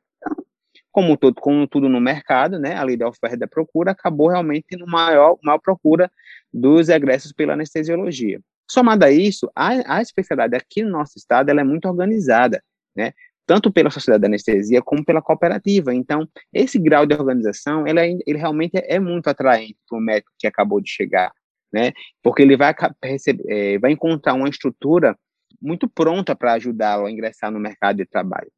Como, 0.94 1.16
todo, 1.16 1.34
como 1.40 1.66
tudo 1.66 1.88
no 1.88 2.00
mercado, 2.00 2.56
né, 2.56 2.76
a 2.76 2.84
lei 2.84 2.96
da 2.96 3.08
oferta 3.08 3.34
e 3.34 3.38
da 3.38 3.48
procura 3.48 3.90
acabou 3.90 4.28
realmente 4.28 4.66
tendo 4.68 4.86
maior, 4.86 5.36
maior 5.42 5.58
procura 5.58 6.08
dos 6.52 6.88
egressos 6.88 7.32
pela 7.32 7.54
anestesiologia. 7.54 8.40
Somado 8.70 9.04
a 9.04 9.10
isso, 9.10 9.50
a, 9.56 9.96
a 9.96 10.00
especialidade 10.00 10.54
aqui 10.54 10.84
no 10.84 10.90
nosso 10.90 11.18
estado 11.18 11.50
ela 11.50 11.60
é 11.60 11.64
muito 11.64 11.88
organizada, 11.88 12.62
né? 12.94 13.12
tanto 13.44 13.72
pela 13.72 13.90
sociedade 13.90 14.20
de 14.20 14.28
anestesia 14.28 14.80
como 14.80 15.04
pela 15.04 15.20
cooperativa. 15.20 15.92
Então, 15.92 16.28
esse 16.52 16.78
grau 16.78 17.04
de 17.04 17.14
organização, 17.14 17.88
ele, 17.88 17.98
é, 17.98 18.10
ele 18.24 18.38
realmente 18.38 18.74
é 18.76 19.00
muito 19.00 19.26
atraente 19.26 19.76
para 19.88 19.98
o 19.98 20.00
médico 20.00 20.30
que 20.38 20.46
acabou 20.46 20.80
de 20.80 20.88
chegar, 20.88 21.32
né? 21.72 21.92
Porque 22.22 22.40
ele 22.40 22.56
vai, 22.56 22.72
receber, 23.02 23.44
é, 23.48 23.78
vai 23.80 23.90
encontrar 23.90 24.34
uma 24.34 24.48
estrutura 24.48 25.18
muito 25.60 25.88
pronta 25.88 26.36
para 26.36 26.52
ajudá-lo 26.52 27.06
a 27.06 27.10
ingressar 27.10 27.50
no 27.50 27.58
mercado 27.58 27.96
de 27.96 28.06
trabalho. 28.06 28.50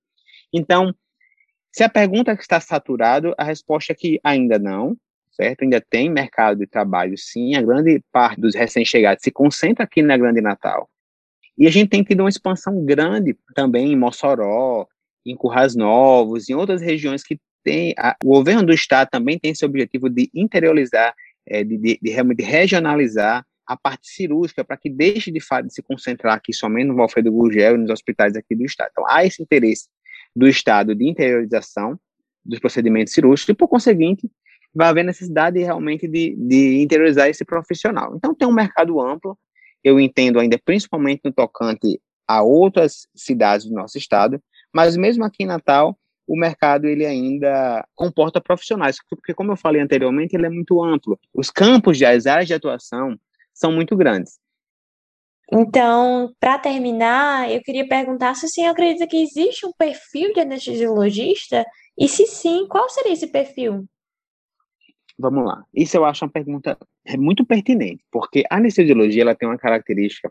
Então, 0.52 0.94
se 1.76 1.84
a 1.84 1.90
pergunta 1.90 2.32
está 2.32 2.58
saturado, 2.58 3.34
a 3.36 3.44
resposta 3.44 3.92
é 3.92 3.94
que 3.94 4.18
ainda 4.24 4.58
não, 4.58 4.96
certo? 5.30 5.60
Ainda 5.60 5.78
tem 5.78 6.08
mercado 6.08 6.60
de 6.60 6.66
trabalho, 6.66 7.18
sim. 7.18 7.54
A 7.54 7.60
grande 7.60 8.02
parte 8.10 8.40
dos 8.40 8.54
recém-chegados 8.54 9.22
se 9.22 9.30
concentra 9.30 9.84
aqui 9.84 10.00
na 10.00 10.16
Grande 10.16 10.40
Natal. 10.40 10.88
E 11.58 11.66
a 11.66 11.70
gente 11.70 11.90
tem 11.90 12.02
tido 12.02 12.20
uma 12.20 12.30
expansão 12.30 12.82
grande 12.82 13.36
também 13.54 13.92
em 13.92 13.96
Mossoró, 13.96 14.86
em 15.26 15.36
Currais 15.36 15.76
Novos, 15.76 16.48
em 16.48 16.54
outras 16.54 16.80
regiões 16.80 17.22
que 17.22 17.38
tem. 17.62 17.92
A, 17.98 18.16
o 18.24 18.28
governo 18.28 18.62
do 18.62 18.72
estado 18.72 19.10
também 19.10 19.38
tem 19.38 19.50
esse 19.50 19.66
objetivo 19.66 20.08
de 20.08 20.30
interiorizar, 20.34 21.14
é, 21.46 21.62
de, 21.62 21.76
de, 21.76 21.98
de, 22.00 22.34
de 22.36 22.42
regionalizar 22.42 23.44
a 23.66 23.76
parte 23.76 24.08
cirúrgica 24.08 24.64
para 24.64 24.78
que 24.78 24.88
deixe 24.88 25.30
de 25.30 25.40
fato 25.40 25.66
de 25.66 25.74
se 25.74 25.82
concentrar 25.82 26.36
aqui 26.36 26.54
somente 26.54 26.86
no 26.86 27.02
Alfredo 27.02 27.30
Gurgel 27.30 27.74
e 27.74 27.78
nos 27.78 27.90
hospitais 27.90 28.34
aqui 28.34 28.56
do 28.56 28.64
estado. 28.64 28.88
Então, 28.92 29.04
há 29.06 29.26
esse 29.26 29.42
interesse 29.42 29.88
do 30.36 30.46
estado 30.46 30.94
de 30.94 31.08
interiorização 31.08 31.98
dos 32.44 32.58
procedimentos 32.58 33.14
cirúrgicos 33.14 33.48
e, 33.48 33.54
por 33.54 33.68
conseguinte, 33.68 34.30
vai 34.74 34.88
haver 34.88 35.02
necessidade 35.02 35.58
realmente 35.58 36.06
de, 36.06 36.36
de 36.36 36.82
interiorizar 36.82 37.28
esse 37.28 37.44
profissional. 37.44 38.14
Então, 38.14 38.34
tem 38.34 38.46
um 38.46 38.52
mercado 38.52 39.00
amplo, 39.00 39.36
eu 39.82 39.98
entendo 39.98 40.38
ainda, 40.38 40.60
principalmente 40.62 41.22
no 41.24 41.32
tocante 41.32 41.98
a 42.28 42.42
outras 42.42 43.08
cidades 43.14 43.66
do 43.66 43.74
nosso 43.74 43.96
estado, 43.96 44.40
mas 44.74 44.96
mesmo 44.96 45.24
aqui 45.24 45.44
em 45.44 45.46
Natal, 45.46 45.98
o 46.26 46.36
mercado 46.36 46.86
ele 46.86 47.06
ainda 47.06 47.86
comporta 47.94 48.40
profissionais, 48.40 48.98
porque 49.08 49.32
como 49.32 49.52
eu 49.52 49.56
falei 49.56 49.80
anteriormente, 49.80 50.34
ele 50.34 50.46
é 50.46 50.50
muito 50.50 50.82
amplo. 50.84 51.18
Os 51.32 51.50
campos 51.50 51.96
de 51.96 52.04
as 52.04 52.26
áreas 52.26 52.48
de 52.48 52.54
atuação 52.54 53.16
são 53.54 53.72
muito 53.72 53.96
grandes. 53.96 54.38
Então, 55.52 56.34
para 56.40 56.58
terminar, 56.58 57.50
eu 57.50 57.62
queria 57.62 57.86
perguntar 57.86 58.34
se 58.34 58.46
o 58.46 58.48
senhor 58.48 58.70
acredita 58.70 59.06
que 59.06 59.22
existe 59.22 59.64
um 59.64 59.72
perfil 59.72 60.32
de 60.32 60.40
anestesiologista 60.40 61.64
e 61.96 62.08
se 62.08 62.26
sim, 62.26 62.66
qual 62.68 62.88
seria 62.88 63.12
esse 63.12 63.28
perfil? 63.28 63.86
Vamos 65.18 65.46
lá. 65.46 65.64
Isso 65.72 65.96
eu 65.96 66.04
acho 66.04 66.24
uma 66.24 66.30
pergunta 66.30 66.76
muito 67.16 67.46
pertinente, 67.46 68.04
porque 68.10 68.44
a 68.50 68.56
anestesiologia 68.56 69.22
ela 69.22 69.34
tem 69.34 69.48
uma 69.48 69.56
característica 69.56 70.30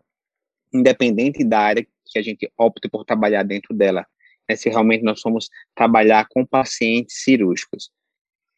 independente 0.74 1.44
da 1.44 1.60
área 1.60 1.88
que 2.06 2.20
a 2.20 2.22
gente 2.22 2.52
opta 2.58 2.90
por 2.90 3.06
trabalhar 3.06 3.44
dentro 3.44 3.74
dela. 3.74 4.06
Né, 4.48 4.56
se 4.56 4.70
realmente 4.70 5.04
nós 5.04 5.22
somos 5.22 5.50
trabalhar 5.74 6.28
com 6.30 6.46
pacientes 6.46 7.24
cirúrgicos. 7.24 7.90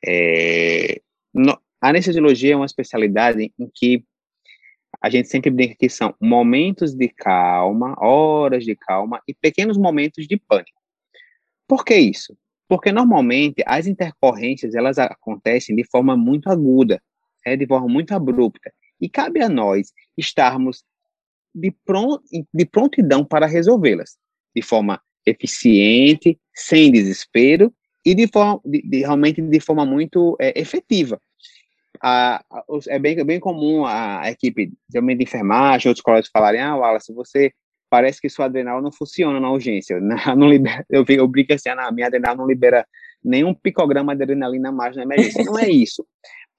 É, 0.06 1.02
no, 1.34 1.54
a 1.82 1.90
anestesiologia 1.90 2.54
é 2.54 2.56
uma 2.56 2.66
especialidade 2.66 3.54
em 3.58 3.72
que 3.74 4.04
a 5.02 5.10
gente 5.10 5.28
sempre 5.28 5.50
brinca 5.52 5.76
que 5.76 5.90
são 5.90 6.14
momentos 6.20 6.94
de 6.94 7.08
calma, 7.10 7.96
horas 8.00 8.64
de 8.66 8.76
calma 8.76 9.22
e 9.28 9.34
pequenos 9.34 9.78
momentos 9.78 10.28
de 10.28 10.38
pânico. 10.38 10.82
Por 11.68 11.86
que 11.86 11.96
isso? 11.96 12.36
Porque 12.68 12.92
normalmente 12.92 13.64
as 13.66 13.88
intercorrências 13.88 14.74
elas 14.74 14.98
acontecem 14.98 15.76
de 15.76 15.84
forma 15.84 16.18
muito 16.18 16.50
aguda, 16.50 17.02
é, 17.46 17.56
de 17.56 17.66
forma 17.66 17.88
muito 17.88 18.14
abrupta. 18.14 18.72
E 19.00 19.08
cabe 19.08 19.42
a 19.42 19.50
nós 19.50 19.94
estarmos 20.18 20.84
de, 21.54 21.74
de 22.54 22.66
prontidão 22.66 23.24
para 23.24 23.46
resolvê-las, 23.46 24.18
de 24.56 24.62
forma 24.62 25.02
eficiente, 25.26 26.40
sem 26.54 26.92
desespero 26.92 27.74
e 28.06 28.16
de 28.16 28.28
forma 28.28 28.62
de, 28.66 28.82
de 28.82 29.00
realmente 29.00 29.42
de 29.42 29.60
forma 29.60 29.86
muito 29.86 30.36
é, 30.40 30.60
efetiva. 30.60 31.22
A, 32.02 32.44
a, 32.50 32.64
é 32.88 33.00
bem, 33.00 33.24
bem 33.26 33.40
comum 33.40 33.86
a, 33.86 34.30
equipe, 34.30 34.72
de 34.90 35.24
enfermagem, 35.24 35.90
outros 35.90 36.04
colegas 36.04 36.30
falarem, 36.32 36.62
ah, 36.62 36.76
Wallace, 36.76 37.14
você 37.14 37.52
parece 37.90 38.20
que 38.22 38.30
sua 38.30 38.46
adrenal 38.46 38.82
não 38.82 38.92
funciona 38.92 39.40
na 39.40 39.52
urgência. 39.52 40.00
Não, 40.02 40.36
não 40.36 40.50
libera, 40.50 40.86
eu, 40.90 41.06
eu 41.08 41.28
brinco 41.28 41.54
assim, 41.54 41.70
ah, 41.70 41.92
minha 41.92 42.08
adrenal 42.08 42.36
não 42.36 42.46
libera 42.46 42.86
nenhum 43.24 43.54
picograma 43.54 44.16
de 44.16 44.24
adrenalina 44.24 44.72
mais 44.72 44.96
na 44.96 45.04
emergência. 45.04 45.44
Não 45.44 45.58
é 45.58 45.70
isso. 45.70 46.06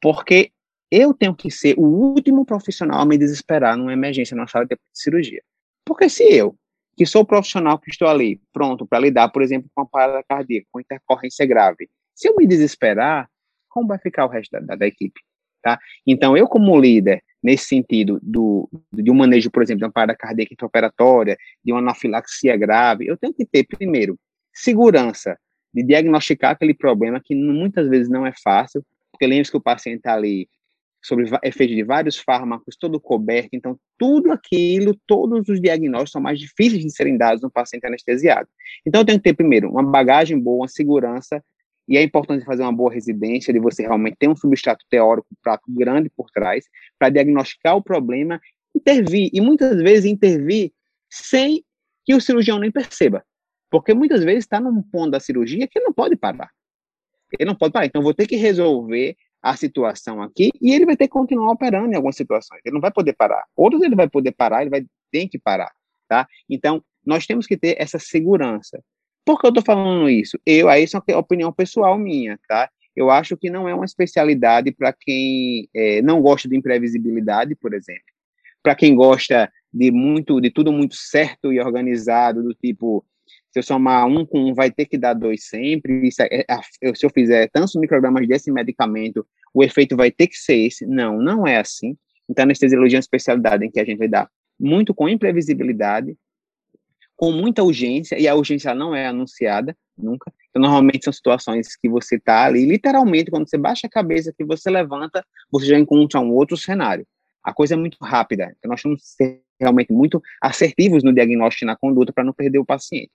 Porque 0.00 0.50
eu 0.90 1.12
tenho 1.12 1.34
que 1.34 1.50
ser 1.50 1.74
o 1.78 1.84
último 1.84 2.44
profissional 2.44 3.00
a 3.00 3.06
me 3.06 3.18
desesperar 3.18 3.76
numa 3.76 3.92
emergência 3.92 4.36
na 4.36 4.46
sala 4.46 4.66
de 4.66 4.76
cirurgia. 4.92 5.42
Porque 5.84 6.08
se 6.08 6.24
eu, 6.24 6.56
que 6.96 7.06
sou 7.06 7.22
o 7.22 7.26
profissional 7.26 7.78
que 7.78 7.90
estou 7.90 8.08
ali, 8.08 8.40
pronto 8.52 8.86
para 8.86 8.98
lidar, 8.98 9.28
por 9.28 9.42
exemplo, 9.42 9.70
com 9.74 9.82
uma 9.82 9.88
parada 9.88 10.22
cardíaca, 10.28 10.66
com 10.72 10.80
intercorrência 10.80 11.46
grave, 11.46 11.88
se 12.14 12.28
eu 12.28 12.34
me 12.36 12.46
desesperar, 12.46 13.28
como 13.68 13.86
vai 13.86 13.98
ficar 13.98 14.24
o 14.26 14.28
resto 14.28 14.50
da, 14.52 14.60
da, 14.60 14.74
da 14.74 14.86
equipe? 14.86 15.20
Tá? 15.62 15.78
Então, 16.06 16.36
eu 16.36 16.46
como 16.46 16.78
líder, 16.78 17.22
nesse 17.42 17.66
sentido 17.66 18.18
do, 18.22 18.68
de 18.92 19.10
um 19.10 19.14
manejo, 19.14 19.50
por 19.50 19.62
exemplo, 19.62 19.80
de 19.80 19.84
uma 19.84 19.92
parada 19.92 20.16
cardíaca 20.16 20.52
intraoperatória, 20.52 21.36
de 21.64 21.72
uma 21.72 21.80
anafilaxia 21.80 22.56
grave, 22.56 23.06
eu 23.06 23.16
tenho 23.16 23.34
que 23.34 23.44
ter, 23.44 23.64
primeiro, 23.64 24.18
segurança 24.52 25.38
de 25.72 25.82
diagnosticar 25.82 26.52
aquele 26.52 26.74
problema, 26.74 27.20
que 27.22 27.34
muitas 27.34 27.88
vezes 27.88 28.08
não 28.08 28.26
é 28.26 28.32
fácil, 28.42 28.84
porque 29.12 29.26
lembre 29.26 29.50
que 29.50 29.56
o 29.56 29.60
paciente 29.60 29.98
está 29.98 30.14
ali 30.14 30.48
sobre 31.02 31.26
efeito 31.44 31.74
de 31.74 31.84
vários 31.84 32.16
fármacos, 32.16 32.76
todo 32.76 33.00
coberto, 33.00 33.50
então 33.52 33.78
tudo 33.96 34.32
aquilo, 34.32 34.98
todos 35.06 35.48
os 35.48 35.60
diagnósticos 35.60 36.12
são 36.12 36.20
mais 36.20 36.38
difíceis 36.38 36.82
de 36.82 36.90
serem 36.90 37.16
dados 37.16 37.42
no 37.42 37.50
paciente 37.50 37.86
anestesiado. 37.86 38.48
Então 38.84 39.00
eu 39.00 39.04
tenho 39.04 39.18
que 39.18 39.24
ter, 39.24 39.34
primeiro, 39.34 39.70
uma 39.70 39.82
bagagem 39.82 40.38
boa, 40.38 40.62
uma 40.62 40.68
segurança 40.68 41.42
e 41.88 41.96
é 41.96 42.02
importante 42.02 42.44
fazer 42.44 42.62
uma 42.62 42.72
boa 42.72 42.92
residência, 42.92 43.52
de 43.52 43.58
você 43.58 43.82
realmente 43.82 44.16
ter 44.18 44.28
um 44.28 44.36
substrato 44.36 44.84
teórico, 44.90 45.26
um 45.32 45.36
prato 45.42 45.64
grande 45.68 46.10
por 46.10 46.30
trás, 46.30 46.66
para 46.98 47.08
diagnosticar 47.08 47.76
o 47.76 47.82
problema, 47.82 48.40
intervir, 48.74 49.30
e 49.32 49.40
muitas 49.40 49.80
vezes 49.82 50.04
intervir 50.04 50.72
sem 51.10 51.64
que 52.04 52.14
o 52.14 52.20
cirurgião 52.20 52.58
nem 52.58 52.70
perceba. 52.70 53.24
Porque 53.70 53.94
muitas 53.94 54.22
vezes 54.22 54.44
está 54.44 54.60
num 54.60 54.82
ponto 54.82 55.10
da 55.10 55.20
cirurgia 55.20 55.66
que 55.66 55.78
ele 55.78 55.86
não 55.86 55.92
pode 55.92 56.16
parar. 56.16 56.50
Ele 57.38 57.48
não 57.48 57.54
pode 57.54 57.72
parar. 57.72 57.86
Então, 57.86 58.02
vou 58.02 58.14
ter 58.14 58.26
que 58.26 58.36
resolver 58.36 59.16
a 59.42 59.56
situação 59.56 60.20
aqui 60.20 60.50
e 60.60 60.72
ele 60.72 60.84
vai 60.84 60.96
ter 60.96 61.06
que 61.06 61.12
continuar 61.12 61.52
operando 61.52 61.92
em 61.92 61.94
algumas 61.96 62.16
situações. 62.16 62.60
Ele 62.64 62.74
não 62.74 62.80
vai 62.80 62.90
poder 62.90 63.14
parar. 63.14 63.44
Outros 63.56 63.82
ele 63.82 63.94
vai 63.94 64.08
poder 64.08 64.32
parar, 64.32 64.62
ele 64.62 64.70
vai 64.70 64.84
ter 65.10 65.28
que 65.28 65.38
parar, 65.38 65.72
tá? 66.08 66.26
Então, 66.48 66.82
nós 67.04 67.26
temos 67.26 67.46
que 67.46 67.56
ter 67.56 67.76
essa 67.78 67.98
segurança. 67.98 68.82
Por 69.28 69.38
que 69.38 69.44
eu 69.44 69.50
estou 69.50 69.62
falando 69.62 70.08
isso? 70.08 70.40
Eu, 70.46 70.70
aí 70.70 70.84
isso 70.84 70.96
é 70.96 71.12
uma 71.12 71.18
opinião 71.18 71.52
pessoal 71.52 71.98
minha, 71.98 72.40
tá? 72.48 72.70
Eu 72.96 73.10
acho 73.10 73.36
que 73.36 73.50
não 73.50 73.68
é 73.68 73.74
uma 73.74 73.84
especialidade 73.84 74.72
para 74.72 74.90
quem 74.90 75.68
é, 75.76 76.00
não 76.00 76.22
gosta 76.22 76.48
de 76.48 76.56
imprevisibilidade, 76.56 77.54
por 77.54 77.74
exemplo. 77.74 78.00
Para 78.62 78.74
quem 78.74 78.94
gosta 78.94 79.52
de 79.70 79.90
muito, 79.90 80.40
de 80.40 80.50
tudo 80.50 80.72
muito 80.72 80.94
certo 80.94 81.52
e 81.52 81.60
organizado, 81.60 82.42
do 82.42 82.54
tipo, 82.54 83.04
se 83.52 83.58
eu 83.58 83.62
somar 83.62 84.06
um 84.06 84.24
com 84.24 84.46
um, 84.46 84.54
vai 84.54 84.70
ter 84.70 84.86
que 84.86 84.96
dar 84.96 85.12
dois 85.12 85.46
sempre. 85.46 86.08
É, 86.22 86.46
é, 86.48 86.94
se 86.94 87.04
eu 87.04 87.10
fizer 87.10 87.50
tantos 87.52 87.74
microgramas 87.74 88.26
desse 88.26 88.50
medicamento, 88.50 89.26
o 89.52 89.62
efeito 89.62 89.94
vai 89.94 90.10
ter 90.10 90.28
que 90.28 90.38
ser 90.38 90.56
esse. 90.56 90.86
Não, 90.86 91.18
não 91.18 91.46
é 91.46 91.58
assim. 91.58 91.98
Então, 92.26 92.44
anestesiologia 92.44 92.96
é 92.96 93.00
uma 93.00 93.00
especialidade 93.00 93.62
em 93.62 93.70
que 93.70 93.78
a 93.78 93.84
gente 93.84 93.98
vai 93.98 94.08
dar 94.08 94.26
muito 94.58 94.94
com 94.94 95.06
imprevisibilidade, 95.06 96.16
com 97.18 97.32
muita 97.32 97.64
urgência, 97.64 98.16
e 98.16 98.28
a 98.28 98.34
urgência 98.36 98.72
não 98.72 98.94
é 98.94 99.08
anunciada 99.08 99.76
nunca. 99.98 100.32
Então, 100.48 100.62
normalmente 100.62 101.02
são 101.02 101.12
situações 101.12 101.74
que 101.76 101.88
você 101.88 102.14
está 102.14 102.44
ali, 102.44 102.64
literalmente, 102.64 103.28
quando 103.28 103.50
você 103.50 103.58
baixa 103.58 103.88
a 103.88 103.90
cabeça, 103.90 104.32
que 104.32 104.44
você 104.44 104.70
levanta, 104.70 105.26
você 105.50 105.66
já 105.66 105.76
encontra 105.76 106.20
um 106.20 106.30
outro 106.30 106.56
cenário. 106.56 107.04
A 107.42 107.52
coisa 107.52 107.74
é 107.74 107.76
muito 107.76 107.96
rápida. 108.00 108.54
Então, 108.56 108.70
nós 108.70 108.80
temos 108.80 109.02
que 109.02 109.08
ser 109.08 109.42
realmente 109.60 109.92
muito 109.92 110.22
assertivos 110.40 111.02
no 111.02 111.12
diagnóstico 111.12 111.64
e 111.64 111.66
na 111.66 111.74
conduta 111.74 112.12
para 112.12 112.22
não 112.22 112.32
perder 112.32 112.60
o 112.60 112.64
paciente. 112.64 113.10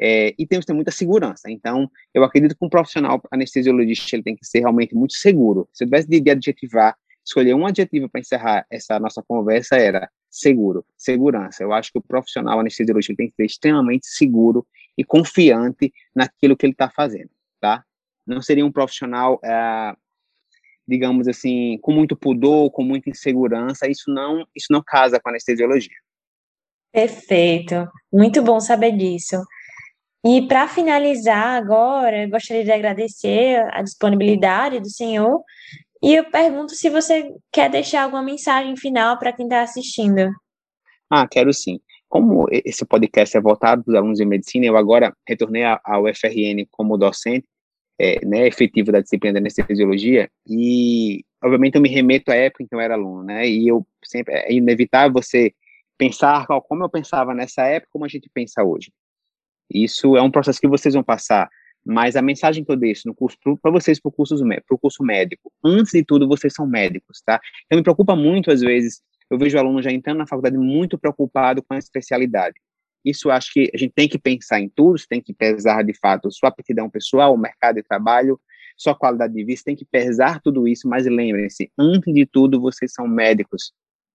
É, 0.00 0.34
e 0.38 0.46
temos 0.46 0.64
que 0.64 0.72
ter 0.72 0.74
muita 0.74 0.90
segurança. 0.90 1.50
Então, 1.50 1.90
eu 2.14 2.24
acredito 2.24 2.56
que 2.56 2.64
um 2.64 2.70
profissional 2.70 3.20
anestesiologista 3.30 4.16
ele 4.16 4.22
tem 4.22 4.34
que 4.34 4.46
ser 4.46 4.60
realmente 4.60 4.94
muito 4.94 5.12
seguro. 5.12 5.68
Se 5.74 5.84
eu 5.84 5.88
tivesse 5.88 6.08
de 6.08 6.30
adjetivar, 6.30 6.96
escolher 7.22 7.52
um 7.52 7.66
adjetivo 7.66 8.08
para 8.08 8.22
encerrar 8.22 8.64
essa 8.70 8.98
nossa 8.98 9.22
conversa, 9.22 9.76
era 9.76 10.08
seguro, 10.32 10.84
segurança. 10.96 11.62
Eu 11.62 11.72
acho 11.72 11.92
que 11.92 11.98
o 11.98 12.02
profissional 12.02 12.58
anestesiologista 12.58 13.14
tem 13.14 13.28
que 13.28 13.36
ser 13.36 13.44
extremamente 13.44 14.06
seguro 14.08 14.66
e 14.98 15.04
confiante 15.04 15.92
naquilo 16.14 16.56
que 16.56 16.66
ele 16.66 16.72
está 16.72 16.90
fazendo, 16.90 17.30
tá? 17.60 17.84
não 18.26 18.40
seria 18.40 18.64
um 18.64 18.72
profissional, 18.72 19.40
é, 19.44 19.94
digamos 20.86 21.28
assim, 21.28 21.78
com 21.80 21.92
muito 21.92 22.16
pudor, 22.16 22.70
com 22.70 22.82
muita 22.82 23.10
insegurança. 23.10 23.88
Isso 23.88 24.10
não, 24.10 24.46
isso 24.54 24.68
não 24.70 24.82
casa 24.84 25.20
com 25.20 25.28
anestesiologia. 25.28 25.96
Perfeito, 26.92 27.88
muito 28.12 28.42
bom 28.42 28.60
saber 28.60 28.92
disso. 28.92 29.42
E 30.24 30.46
para 30.46 30.68
finalizar 30.68 31.60
agora, 31.60 32.28
gostaria 32.28 32.62
de 32.62 32.70
agradecer 32.70 33.56
a 33.72 33.82
disponibilidade 33.82 34.78
do 34.78 34.88
senhor 34.88 35.42
e 36.02 36.14
eu 36.14 36.24
pergunto 36.30 36.74
se 36.74 36.90
você 36.90 37.32
quer 37.52 37.70
deixar 37.70 38.02
alguma 38.02 38.22
mensagem 38.22 38.76
final 38.76 39.18
para 39.18 39.32
quem 39.32 39.46
está 39.46 39.62
assistindo. 39.62 40.30
Ah, 41.08 41.28
quero 41.28 41.52
sim. 41.52 41.78
Como 42.08 42.46
esse 42.50 42.84
podcast 42.84 43.36
é 43.36 43.40
voltado 43.40 43.84
para 43.84 43.92
os 43.92 43.96
alunos 43.96 44.18
de 44.18 44.24
medicina, 44.24 44.66
eu 44.66 44.76
agora 44.76 45.14
retornei 45.26 45.62
ao 45.64 46.06
FRN 46.14 46.66
como 46.70 46.98
docente, 46.98 47.46
é, 47.98 48.24
né, 48.26 48.46
efetivo 48.46 48.90
da 48.90 49.00
disciplina 49.00 49.34
de 49.34 49.38
anestesiologia, 49.38 50.28
e 50.46 51.24
obviamente 51.42 51.76
eu 51.76 51.80
me 51.80 51.88
remeto 51.88 52.32
à 52.32 52.34
época 52.34 52.64
em 52.64 52.66
que 52.66 52.74
eu 52.74 52.80
era 52.80 52.94
aluno, 52.94 53.22
né, 53.22 53.46
e 53.48 53.68
eu 53.68 53.86
sempre, 54.04 54.34
é 54.34 54.52
inevitável 54.52 55.12
você 55.12 55.54
pensar 55.96 56.46
como 56.46 56.82
eu 56.82 56.90
pensava 56.90 57.32
nessa 57.32 57.62
época, 57.66 57.90
como 57.92 58.04
a 58.04 58.08
gente 58.08 58.28
pensa 58.34 58.64
hoje. 58.64 58.90
Isso 59.72 60.16
é 60.16 60.22
um 60.22 60.30
processo 60.30 60.60
que 60.60 60.68
vocês 60.68 60.94
vão 60.94 61.04
passar 61.04 61.48
mas 61.84 62.16
a 62.16 62.22
mensagem 62.22 62.64
que 62.64 62.70
eu 62.70 62.76
deixo 62.76 63.06
no 63.06 63.14
curso 63.14 63.36
para 63.60 63.70
vocês 63.70 64.00
para 64.00 64.08
o 64.08 64.12
curso, 64.12 64.36
curso 64.80 65.02
médico, 65.02 65.52
antes 65.64 65.92
de 65.92 66.04
tudo, 66.04 66.28
vocês 66.28 66.54
são 66.54 66.66
médicos, 66.66 67.20
tá? 67.24 67.40
Então 67.66 67.76
me 67.76 67.82
preocupa 67.82 68.14
muito 68.14 68.50
às 68.50 68.60
vezes, 68.60 69.02
eu 69.30 69.38
vejo 69.38 69.58
aluno 69.58 69.82
já 69.82 69.90
entrando 69.90 70.18
na 70.18 70.26
faculdade 70.26 70.56
muito 70.56 70.98
preocupado 70.98 71.62
com 71.62 71.74
a 71.74 71.78
especialidade. 71.78 72.54
Isso 73.04 73.30
acho 73.30 73.52
que 73.52 73.70
a 73.74 73.76
gente 73.78 73.92
tem 73.92 74.08
que 74.08 74.18
pensar 74.18 74.60
em 74.60 74.68
tudo, 74.68 75.00
tem 75.08 75.20
que 75.20 75.34
pesar 75.34 75.82
de 75.82 75.92
fato 75.98 76.30
sua 76.30 76.50
aptidão 76.50 76.88
pessoal, 76.88 77.34
o 77.34 77.38
mercado 77.38 77.76
de 77.76 77.82
trabalho, 77.82 78.40
sua 78.76 78.94
qualidade 78.94 79.34
de 79.34 79.44
vida, 79.44 79.60
tem 79.64 79.76
que 79.76 79.84
pesar 79.84 80.40
tudo 80.40 80.68
isso, 80.68 80.88
mas 80.88 81.06
lembrem-se, 81.06 81.70
antes 81.78 82.14
de 82.14 82.24
tudo, 82.26 82.60
vocês 82.60 82.92
são 82.92 83.08
médicos, 83.08 83.72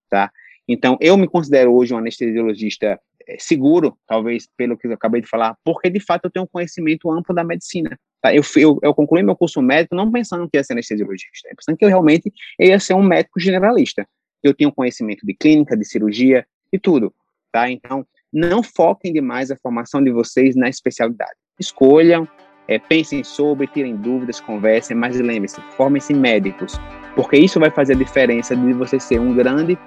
tá? 0.10 0.32
Então, 0.68 0.98
eu 1.00 1.18
me 1.18 1.28
considero 1.28 1.74
hoje 1.74 1.94
um 1.94 1.98
anestesiologista 1.98 3.00
seguro, 3.40 3.98
talvez 4.08 4.48
pelo 4.56 4.78
que 4.78 4.88
eu 4.88 4.94
acabei 4.94 5.22
de 5.22 5.28
falar, 5.28 5.56
porque 5.64 5.90
de 5.90 6.00
fato 6.00 6.26
eu 6.26 6.32
tenho 6.32 6.46
um 6.46 6.50
conhecimento 6.50 7.12
amplo 7.12 7.36
da 7.36 7.44
medicina. 7.44 7.98
Tá? 8.22 8.34
Eu, 8.34 8.42
eu, 8.56 8.80
eu 8.82 8.94
concluí 8.94 9.22
meu 9.24 9.36
curso 9.36 9.62
médico 9.62 9.96
não 9.96 10.12
pensando 10.12 10.50
que 10.50 10.58
ia 10.58 10.64
ser 10.64 10.74
anestesiologista, 10.74 11.50
pensando 11.56 11.78
que 11.78 11.86
eu 11.86 11.90
realmente 11.90 12.32
ia 12.60 12.80
ser 12.80 12.94
um 12.94 13.04
médico 13.04 13.40
generalista. 13.40 14.08
Eu 14.42 14.54
tenho 14.54 14.72
conhecimento 14.72 15.26
de 15.26 15.34
clínica, 15.34 15.76
de 15.76 15.86
cirurgia, 15.86 16.46
e 16.72 16.80
tudo. 16.80 17.14
Tá? 17.52 17.70
Então, 17.70 18.06
não 18.32 18.62
foquem 18.62 19.14
demais 19.14 19.52
a 19.52 19.58
formação 19.58 20.04
de 20.04 20.12
vocês 20.12 20.56
na 20.56 20.70
especialidade. 20.70 21.34
Escolham, 21.60 22.28
é, 22.68 22.78
pensem 22.78 23.24
sobre, 23.24 23.68
tirem 23.68 23.96
dúvidas, 23.96 24.40
conversem, 24.40 24.96
mas 24.96 25.20
lembrem-se, 25.20 25.62
formem-se 25.76 26.14
médicos, 26.14 26.74
porque 27.16 27.38
isso 27.38 27.60
vai 27.60 27.72
fazer 27.72 27.94
a 27.94 27.98
diferença 27.98 28.56
de 28.56 28.74
você 28.74 29.00
ser 29.00 29.20
um 29.20 29.34
grande 29.34 29.78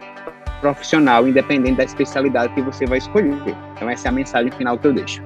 profissional, 0.61 1.27
independente 1.27 1.77
da 1.77 1.85
especialidade 1.85 2.55
que 2.55 2.63
você 2.63 2.87
vai 2.87 2.99
escolher. 2.99 3.57
Então, 3.75 3.89
essa 3.89 4.09
é 4.09 4.11
a 4.11 4.13
mensagem 4.13 4.51
final 4.53 4.79
que 4.79 4.87
eu 4.87 4.93
deixo. 4.93 5.23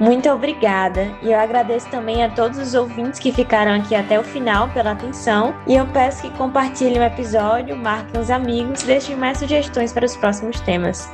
Muito 0.00 0.28
obrigada. 0.30 1.08
E 1.22 1.32
eu 1.32 1.38
agradeço 1.38 1.88
também 1.90 2.22
a 2.22 2.28
todos 2.28 2.58
os 2.58 2.74
ouvintes 2.74 3.18
que 3.18 3.32
ficaram 3.32 3.74
aqui 3.74 3.94
até 3.96 4.18
o 4.18 4.22
final 4.22 4.68
pela 4.68 4.92
atenção. 4.92 5.54
E 5.66 5.74
eu 5.74 5.86
peço 5.88 6.22
que 6.22 6.30
compartilhem 6.38 7.00
o 7.00 7.02
episódio, 7.02 7.76
marquem 7.76 8.20
os 8.20 8.30
amigos, 8.30 8.82
deixem 8.82 9.16
mais 9.16 9.38
sugestões 9.38 9.92
para 9.92 10.06
os 10.06 10.16
próximos 10.16 10.60
temas. 10.60 11.10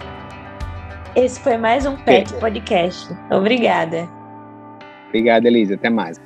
Esse 1.17 1.41
foi 1.41 1.57
mais 1.57 1.87
um 1.87 1.97
PET 1.97 2.35
Podcast. 2.35 3.09
Obrigada. 3.31 4.09
Obrigada, 5.09 5.49
Elisa. 5.49 5.77
Até 5.77 5.89
mais. 5.89 6.24